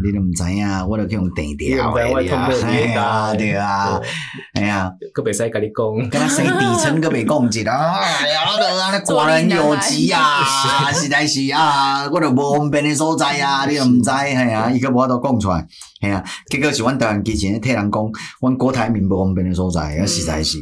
[0.03, 2.14] 你都唔知影，我都去用电调诶。
[2.14, 3.99] 对啊，对啊。
[4.53, 7.43] 哎呀，个袂使甲你讲，敢若生底层个袂讲。
[7.62, 8.41] 哎呀，
[8.91, 15.66] 那寡人有疾啊， 实在是啊，我都无方便的所在啊， 你都毋知，系啊，伊个无法度讲出来，
[16.01, 20.58] 系啊，结果是阮台湾之前替人讲，阮郭台铭无方便的所在，啊，实在是，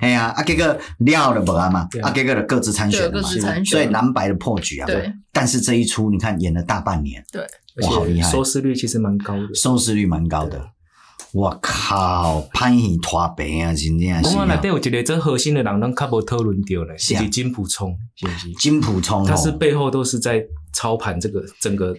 [0.00, 3.28] 系啊，啊，结果了就无啊嘛，啊，结果就各自参选了嘛，
[3.64, 7.42] 所以蓝白的破局啊，对，但是这一出你看演了大半年，对，
[7.86, 10.60] 哇，好厉害，收视率其实蛮高的，收视率蛮高的。
[11.34, 14.36] 我靠，拍戏拖平啊，真正是。
[14.36, 18.52] 我内底有一个最核心的人，咱较无讨论到嘞，是金普聪，是不是？
[18.52, 21.96] 金普聪，他是背后都是在操盘这个整个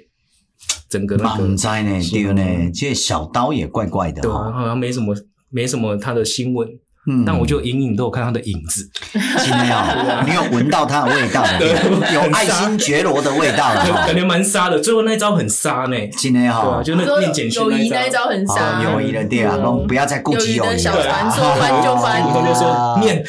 [0.88, 1.44] 整个那个。
[1.44, 5.16] 满载呢，对呢，这小刀也怪怪的，对啊，好像没什么
[5.50, 6.68] 没什么他的新闻。
[7.06, 11.44] 嗯，但我就隐隐都有看他的影子， 今天哦，你有闻到他的味道，
[12.14, 14.80] 有爱新觉罗的味道了， 感觉蛮杀的。
[14.80, 18.24] 最后那一招很杀呢，今天哈，就那面简讯那一招。
[18.24, 20.78] 很杀，友谊的对啊，不要再顾及友谊。
[20.78, 23.22] 小船说翻就翻，我就说面，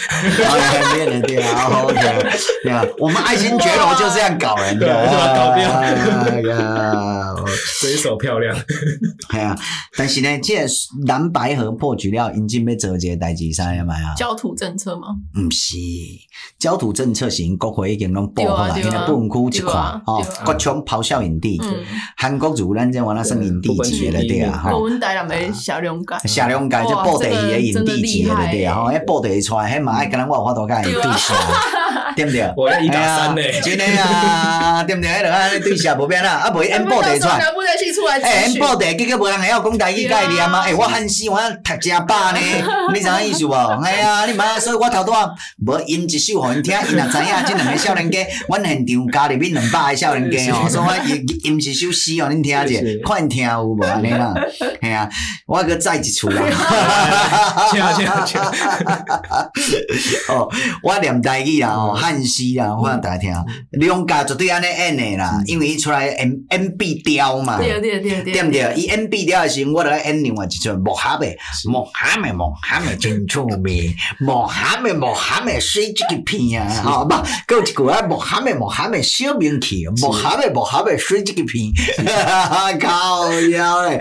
[0.94, 1.98] 面的对啊，OK，
[2.64, 8.56] 对啊， 我们爱新觉罗就这样搞人的，搞掉， 水手漂亮，
[9.28, 9.54] 哎呀，
[9.98, 10.54] 但是呢，这
[11.06, 13.64] 蓝白河破局了，已经被折节代志上。
[14.16, 15.08] 焦土政策吗？
[15.34, 15.76] 不是，
[16.58, 19.74] 焦土政策是因国会已经拢报好了，因为不分区一块
[20.06, 21.60] 哦，国强咆哮影帝，
[22.16, 24.74] 韩国如咱这完了算影帝级的对啊，哈。
[24.74, 31.34] 我们台南的小龙街，小龙街就报第二个影帝级的对啊，哈，一报第二出来，迄嘛爱跟咱我有法度甲伊对下，
[32.16, 32.50] 对不对？
[32.56, 35.10] 我一打三呢，真的啊，对不对？
[35.10, 37.38] 迄两个对下无变啦，啊，无伊 报第二出来，
[38.22, 40.62] 哎，报第二结果无人会晓讲台语概念啊？
[40.66, 42.38] 哎，我汉死我读正饱呢，
[42.94, 43.52] 你知影意思无？
[43.84, 44.58] 哎呀，你妈！
[44.58, 45.28] 所以我头拄啊，
[45.66, 48.18] 无吟一首互因听，因若知影即两个少年家，
[48.48, 52.74] 阮现场家入面两百个少年家哦，所以我吟吟一首诗互恁听者，
[53.06, 54.34] 看因听有无安尼啦？
[54.80, 55.08] 嘿啊，
[55.46, 56.42] 我搁再一出啦！
[60.28, 60.48] 哦，
[60.82, 63.34] 我念台语啦，哦，汉诗啦，我让大家听。
[63.72, 68.74] 两家绝对安尼演的啦，因为伊出来 M M B 调嘛，对对对对，对毋对？
[68.76, 71.26] 伊 M B 调的时阵，我着演另外一出木蛤的，
[71.68, 77.22] 木蛤的木蛤的真出名，木蛤的木蛤的水这个片啊，好吧？
[77.46, 81.72] 搁有一句啊，木蛤的木蛤的小名气，木蛤的木蛤的水这个片，
[82.06, 84.00] 哈哈，靠腰嘞，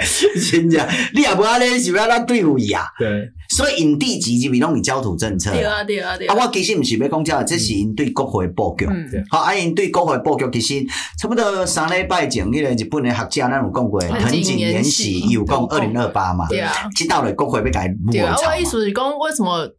[0.51, 2.85] 真正，你也无安尼是要咱对付伊啊？
[2.97, 3.09] 对，
[3.55, 6.33] 所以因地级就比拢是焦土政策，对啊对啊对啊。
[6.33, 8.87] 啊，我其实毋是要讲这，这是因对国会布局，
[9.29, 10.85] 好，啊因对国会布局其实
[11.19, 18.49] 差不多三礼拜前，迄个日本的学者咱有讲过，藤井延喜有讲二零二八嘛，对啊，知道了国会要改入围潮。
[18.49, 19.69] 我意思是讲，为什么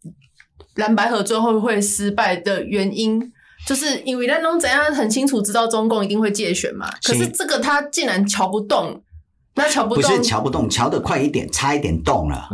[0.77, 3.21] 蓝白合最后会失败的原因，
[3.67, 9.03] 就是因为咱拢怎样很清楚知道中共一定会借选嘛，可是这个他竟然瞧不动，
[9.57, 12.49] 那瞧不动，不是瞧不动，瞧得快一点，差一点动了。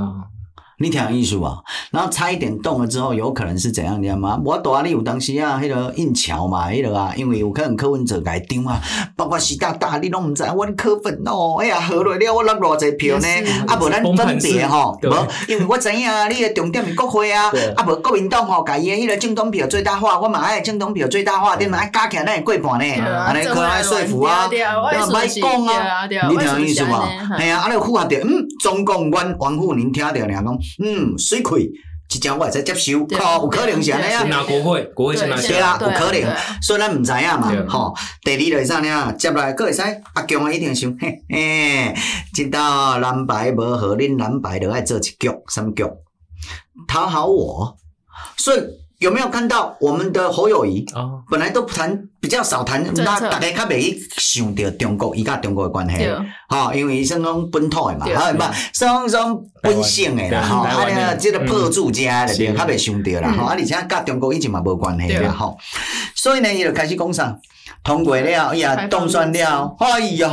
[0.82, 1.58] 你听意思吧，
[1.90, 4.00] 然后差一点动了之后，有可能是怎样？
[4.00, 4.40] 你知道吗？
[4.42, 8.80] 我大你有当时啊，迄个硬桥嘛，迄个啊，因为有可能柯文哲改张啊，
[9.14, 13.28] 包括习大大，你拢唔知，我柯粉哦，哎呀，合来了我落偌济票呢？
[13.68, 23.04] 啊，无咱分别吼，无，因为我知影啊，你的重点是国会啊，啊，无国民党吼，家己迄个政党票最大化，我嘛爱政党票最大化，点嘛爱加起来咱会过半呢？
[23.04, 24.58] 安尼可爱说服啊，歹
[25.40, 27.38] 讲啊，你听意思无？
[27.38, 30.58] 系啊，啊，你符合着，嗯，中共阮王沪宁听着俩讲。
[30.78, 31.70] 嗯，水亏，
[32.08, 34.22] 即将我会使接受，吼，有可能是安尼啊。
[34.24, 35.36] 拿国会，国会先拿。
[35.36, 36.36] 对啊，有可能。
[36.62, 37.94] 虽然毋知影嘛，吼。
[38.22, 39.12] 第二就是啥呢？
[39.18, 39.82] 接来阁会使
[40.14, 41.94] 阿强一定想， 嘿，嘿，
[42.32, 45.84] 即道蓝白无合，恁蓝白就爱做一局，什么局？
[46.88, 47.76] 讨好我，
[48.36, 48.60] 所以。
[49.00, 50.84] 有没有看到我们的侯友谊？
[50.94, 56.06] 哦，本来都谈比较少谈，那大家较未想到中国伊甲中国的关系，
[56.48, 58.42] 哈，因为伊算讲本土的嘛，哈，不
[58.74, 65.56] 算讲本省的啦，哈，啊，呢，这个破住家的，较未想到啦，哈，啊，而且甲中国以前嘛无关系啦，哈，
[66.14, 67.34] 所以呢，伊就开始讲啥，
[67.82, 70.30] 通过了，哎呀，当选了，哎呀。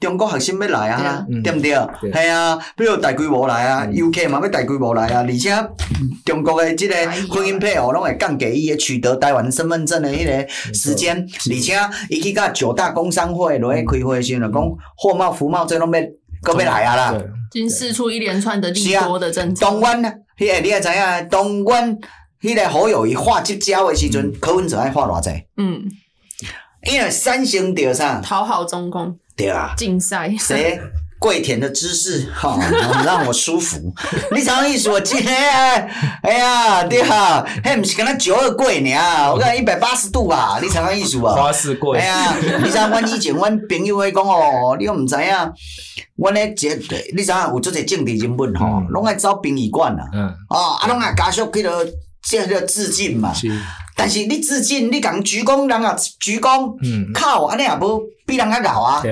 [0.00, 1.70] 中国学生要来啊，对不对？
[2.10, 5.50] 系啊，比如大规模来啊，UK 嘛要大规模来啊，而且
[6.24, 6.94] 中国的即个
[7.28, 11.14] 婚姻配偶拢会降低伊取得台湾身份证的迄个时间，
[11.50, 11.78] 而且
[12.08, 14.52] 伊去甲九大工商会落去开会时阵，讲
[14.96, 16.00] 货贸、服贸这拢要
[16.42, 17.14] 搁要来啊啦，
[17.52, 19.66] 已经试出一连串的利多的政策。
[19.66, 20.02] 东湾，
[20.38, 21.98] 迄个你也知影，东莞
[22.40, 25.30] 迄个好友伊画即胶的时阵，柯文哲爱画偌济？
[25.58, 25.82] 嗯，
[26.90, 28.18] 因为三星掉啥？
[28.22, 29.14] 讨好中共。
[29.40, 30.78] 对啊，竞赛谁
[31.18, 32.58] 跪舔的姿势哈，
[33.04, 33.78] 让我舒服。
[34.32, 34.90] 你啥意思？
[34.90, 35.34] 我今天
[36.22, 38.90] 哎呀，对啊，嘿，不是跟他九二跪呢？
[39.32, 40.58] 我看一百八十度吧。
[40.62, 41.34] 你啥意思啊？
[41.34, 41.98] 花式跪。
[41.98, 42.86] 哎呀，你啥？
[42.88, 45.50] 我以前我朋友会讲哦，你又唔知啊？
[46.16, 46.68] 我咧这，
[47.16, 47.48] 你啥？
[47.48, 50.04] 有这些政治人物吼，拢爱走殡仪馆啊。
[50.12, 50.34] 嗯。
[50.50, 51.70] 哦，啊，拢爱家属去了，
[52.28, 53.32] 这个致敬嘛。
[54.00, 54.02] 是。
[54.02, 56.74] 但是你致敬，你讲鞠躬，人啊鞠躬，
[57.12, 59.02] 靠，安尼也无比人较高啊。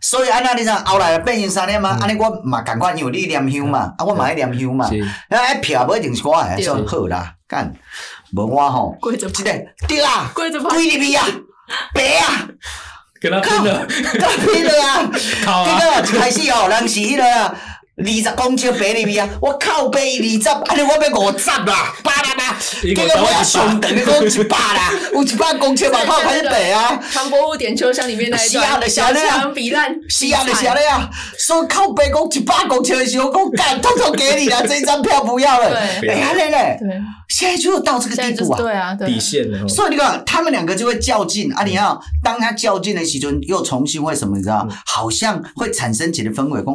[0.00, 1.98] 所以安那你讲后来变成啥呢嘛？
[2.00, 4.86] 安尼我嘛赶快，因为你念香嘛，啊我嘛爱念香嘛。
[5.28, 7.72] 啊，一票不一定是我诶，算好啦，干，
[8.34, 8.96] 无我吼。
[9.00, 9.52] 跪着，记得
[9.88, 11.26] 对啊，跪着，跪入去啊，
[11.94, 12.48] 白啊，
[13.20, 15.10] 跟他拼了，跟他拼了啊，
[16.04, 17.54] 这个一开始哦，人是迄个。
[17.96, 19.28] 二十公尺爬入去啊！
[19.40, 22.56] 我靠背二十，安尼我要五十啦，八啦啦！
[22.82, 27.00] 结果我要上等你讲一百啦，有一百公尺嘛，靠开始爬啊！
[27.12, 31.08] 唐伯虎点秋香里面那一段，小强比烂，是啊，就是啊，啊！
[31.38, 35.70] 所以靠背讲一百公尺的时候，讲干，偷偷给你啦， 这张票不要了。
[36.00, 36.78] 对，哎呀嘞嘞，
[37.28, 39.68] 现在就到这个地步啊，对啊，底线了。
[39.68, 41.62] 所以你看，他们两个就会较劲啊！
[41.62, 44.66] 你要当他较劲的时候，又重新为什么你知道？
[44.84, 46.74] 好像会产生起的氛围，讲。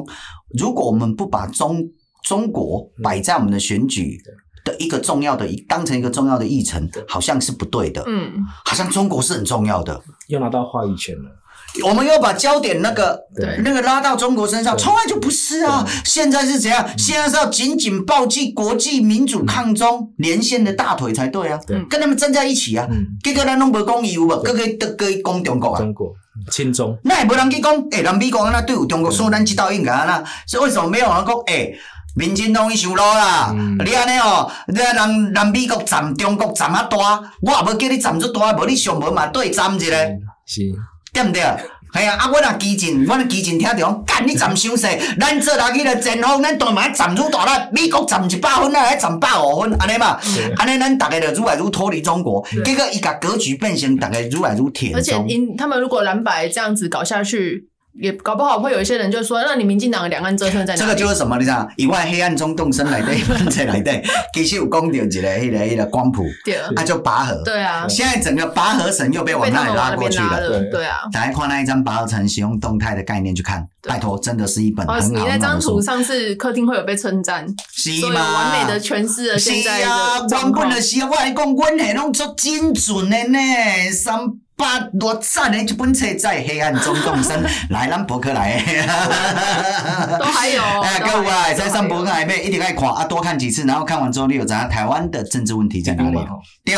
[0.57, 1.89] 如果我们不把中
[2.23, 4.17] 中国摆在我们的选举
[4.63, 8.03] 的一个重要的当成一个重要的议程，好像是不对的。
[8.07, 8.33] 嗯，
[8.65, 11.31] 好像中国是很重要的，要拿到话语权了。
[11.83, 13.19] 我们要把焦点那个
[13.63, 15.85] 那个拉到中国身上，从来就不是啊。
[16.03, 16.85] 现在是怎样？
[16.97, 21.59] 现在是要紧紧抱紧国际民主抗中连线的大腿才对啊，
[21.89, 22.87] 跟他们站在一起啊。
[23.23, 25.79] 结果咱拢无讲义务无，各个都可以讲中国啊。
[25.79, 26.11] 中国
[26.51, 31.35] 亲中，那也无人去讲，诶、欸，人美国安那对付中国，所以咱知道应该安那，所以为什么没有人讲？
[31.47, 31.79] 诶、欸，
[32.15, 36.97] 民进党伊上路啦，嗯、你安尼哦，你啊人人美国站中国站啊大，
[37.41, 39.95] 我也无叫你站足大，无你上门嘛对站一个，
[40.45, 40.61] 是，
[41.23, 41.43] 对不对？
[41.91, 44.87] 系啊，啊，我若基进，我若基进听着讲，干你站伤势，
[45.19, 47.67] 咱做落去了前锋，咱当然站愈大啦。
[47.71, 50.19] 美国站一百分，咱来站百五分，安尼嘛，
[50.57, 54.91] 安尼咱大家就愈来愈脱离中国，结果伊甲格局变成大家愈来愈铁。
[54.93, 57.65] 而且因他们如果蓝白这样子搞下去。
[58.01, 60.79] 也搞不好会有一些人就说，那你民进党的两岸折腾在哪？
[60.79, 61.37] 这个就是什么？
[61.37, 63.13] 你知道，以外黑暗中动身来的，
[63.51, 66.23] 在来对，其实有讲到一个一个一个光谱，
[66.75, 67.41] 他就拔河。
[67.43, 67.87] 对啊。
[67.87, 70.39] 现在整个拔河绳又被往那里拉过去了。
[70.71, 70.99] 对啊。
[71.11, 75.13] 大家看那一张拔河绳使用动态的概念去看，拜托，真的是一本很好的书。
[75.13, 79.85] 你那张图上次客厅会有被称赞，所以完美的诠释了现在的
[80.29, 80.65] 状况。
[80.65, 84.19] 原本的时候我来讲，阮系拢做精准的呢，三。
[84.59, 87.41] 八多赞的一本册在黑暗中动身，
[87.71, 88.61] 来咱博客来，
[90.19, 96.19] 都还有， 哎，各位在上博客来面一定爱看啊，多看几次，然后看完之后你有知道台湾的政治问题在哪里？
[96.65, 96.75] 对，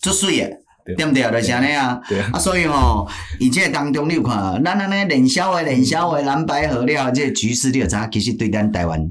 [0.00, 0.50] 做水耶，
[0.96, 1.30] 对不对？
[1.30, 2.00] 就是安尼啊，
[2.32, 3.06] 啊，所以吼，
[3.38, 8.08] 以这当中你有看，咱安尼连销的连销的蓝白合了，这个局势你有知道？
[8.10, 9.06] 其实对咱台湾，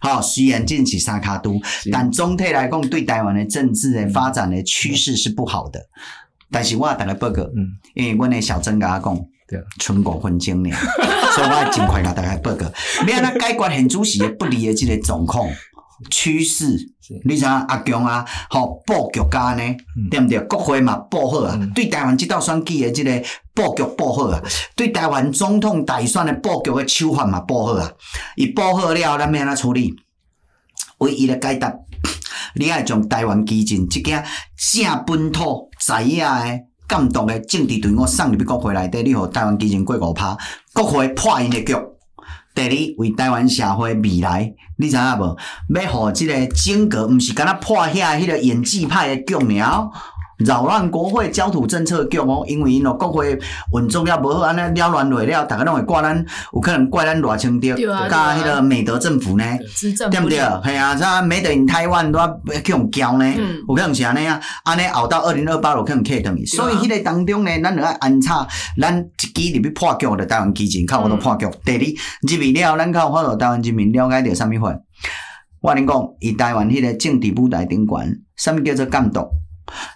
[0.00, 1.60] 好，虽然进起三卡都，
[1.92, 5.80] 但总体来讲，对台湾的政治的发展的趋势是不好的。
[6.52, 9.16] 但是我也大家报告，嗯，因为阮诶小曾甲我讲，
[9.48, 10.76] 对，春过分经年，
[11.34, 12.66] 所以我尽快甲大家报告，
[13.08, 15.48] 要安怎解决现主席的不利的即个状况，
[16.10, 16.76] 趋势，
[17.24, 19.62] 你像阿强啊，吼布局家呢，
[20.10, 20.38] 对毋对？
[20.40, 23.10] 国会嘛布好啊，对台湾即道选举的即个
[23.54, 24.42] 布局布好啊，
[24.76, 27.90] 对台湾总统大选的布局的手法嘛布好啊，
[28.36, 29.94] 伊布好了，咱要安怎处理？
[30.98, 31.74] 唯一的解答，
[32.54, 34.24] 你爱将台湾基金这件
[34.56, 40.36] 正本土知影的监督的政治队伍送入去国会内底，你互台湾基金过五拍，
[40.72, 41.74] 国会破因的局。
[42.54, 45.36] 第二，为台湾社会未来，你知影无？
[45.74, 49.90] 要互即个整个，毋是敢若破遐迄个演技派的局尔。
[50.38, 53.38] 扰乱国会焦土政策局哦，因为因咯国会
[53.78, 57.68] 运作了无好，安尼扰乱落了，大家拢会怪咱，有可能怪咱赖清德
[58.08, 59.44] 加迄个美德政府呢，
[60.10, 60.38] 对不对？
[60.38, 63.34] 系啊，啥美德因台湾都要去用交呢？
[63.68, 66.44] 有可能是安尼啊，安尼熬到二零二八有可能客等于。
[66.44, 68.46] 所以迄个当中呢，咱就要安插
[68.80, 71.46] 咱一支入去破局的台湾基金，靠我都破局。
[71.64, 74.74] 第二，入去了，咱靠法度台湾人民了解着啥物货？
[75.60, 79.20] 我恁讲，伊台湾迄个政治舞台顶悬，啥物叫做监督？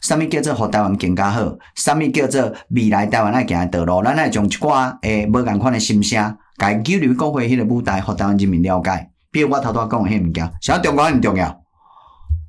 [0.02, 1.56] 啥物叫做互台湾更加好？
[1.74, 4.02] 啥物叫做未来台湾爱行的道路？
[4.04, 9.10] 咱爱从一寡诶无共款诶心声，甲交流国会迄个舞台，互台湾人民了解。
[9.30, 11.46] 比如我头拄仔讲诶迄物件，啥中国很重要？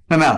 [0.09, 0.31] 有没有？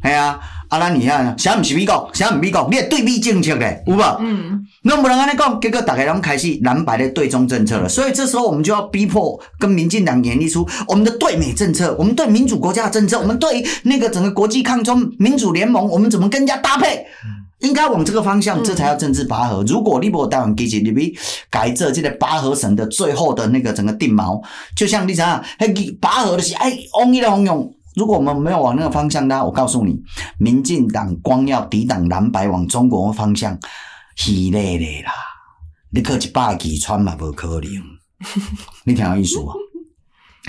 [0.00, 0.38] 系啊，
[0.68, 4.02] 啊咱你看，啥毋是美国，啥毋美国，你系对美政策咧，有无？
[4.20, 7.88] 嗯，拢无能安尼讲，结果大家拢开始蓝白的对中政策了。
[7.88, 17.06] 所以这时候我们就要逼迫跟民进党演绎出我们的对美政策，我们对民主国家的政策，我们对那个整个国际抗中民主联盟，我们怎么跟人家搭配？
[17.60, 19.64] 应该往这个方向，这才叫政治拔河。
[19.66, 21.16] 如果你无台湾基进，你比
[21.50, 24.40] 改这这个拔河绳的最后的那个整个定锚，
[24.76, 25.26] 就像你想
[25.58, 27.74] 想，迄拔河的是哎，往一来往用。
[27.98, 29.42] 如果我们没有往那个方向拉？
[29.42, 30.00] 我告诉你，
[30.38, 33.58] 民进党光要抵挡蓝白往中国方向，
[34.14, 35.12] 稀累累啦！
[35.90, 37.70] 你靠一百几穿嘛，不可能。
[38.84, 39.36] 你听有意思？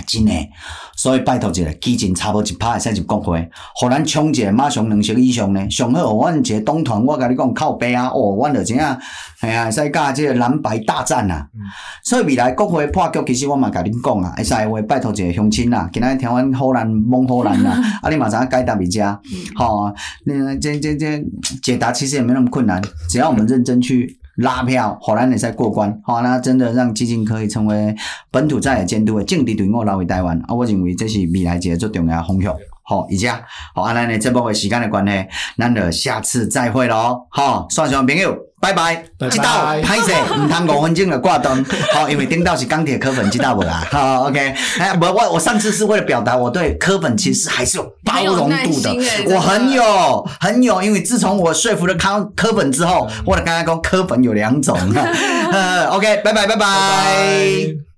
[0.05, 0.49] 真诶，
[0.95, 5.69] 所以拜托一个，基金差不多一拍会使入国会，互咱冲一个马上两席以上呢。
[5.69, 8.99] 上好，阮一个党团，我甲你讲靠背啊，哦，阮就怎样，
[9.41, 11.47] 系啊，使甲即个蓝白大战啊。
[11.53, 11.61] 嗯、
[12.03, 17.71] 所以未来国会破局，其实我嘛甲恁讲啊，会使话拜托一个乡亲啦，今仔听阮好难蒙好难啦，
[18.03, 19.19] 啊，你马上解答一下，
[19.55, 19.93] 好，
[20.25, 21.23] 那这这这
[21.63, 24.18] 解答其实也没那么困难，只要我们认真去。
[24.39, 27.95] 拉票，后来你再过关，好，那真的让基金可以成为
[28.31, 30.53] 本土债的监督的政治队伍拉回台湾啊！
[30.53, 32.55] 我认为这是未来一个最重要的方向。
[32.89, 33.39] 好，以下
[33.75, 35.27] 好，阿兰呢，这部分时间的关系，
[35.59, 37.19] 咱就下次再会喽。
[37.29, 38.95] 好，线上朋友，拜拜。
[39.29, 41.63] 知道歹势，唔通五分钟就挂断。
[41.93, 43.87] 好，因为顶到是钢铁科粉，知道不啦？
[43.91, 44.55] 好，OK。
[44.79, 48.89] 哎，不，我我上次是为了表达我对科粉其实还是有包容度的，
[49.35, 54.75] 我很有很有，因为自从我说服了康科粉之后，我的刚刚讲科粉有两种。
[55.91, 57.88] OK，拜拜拜拜。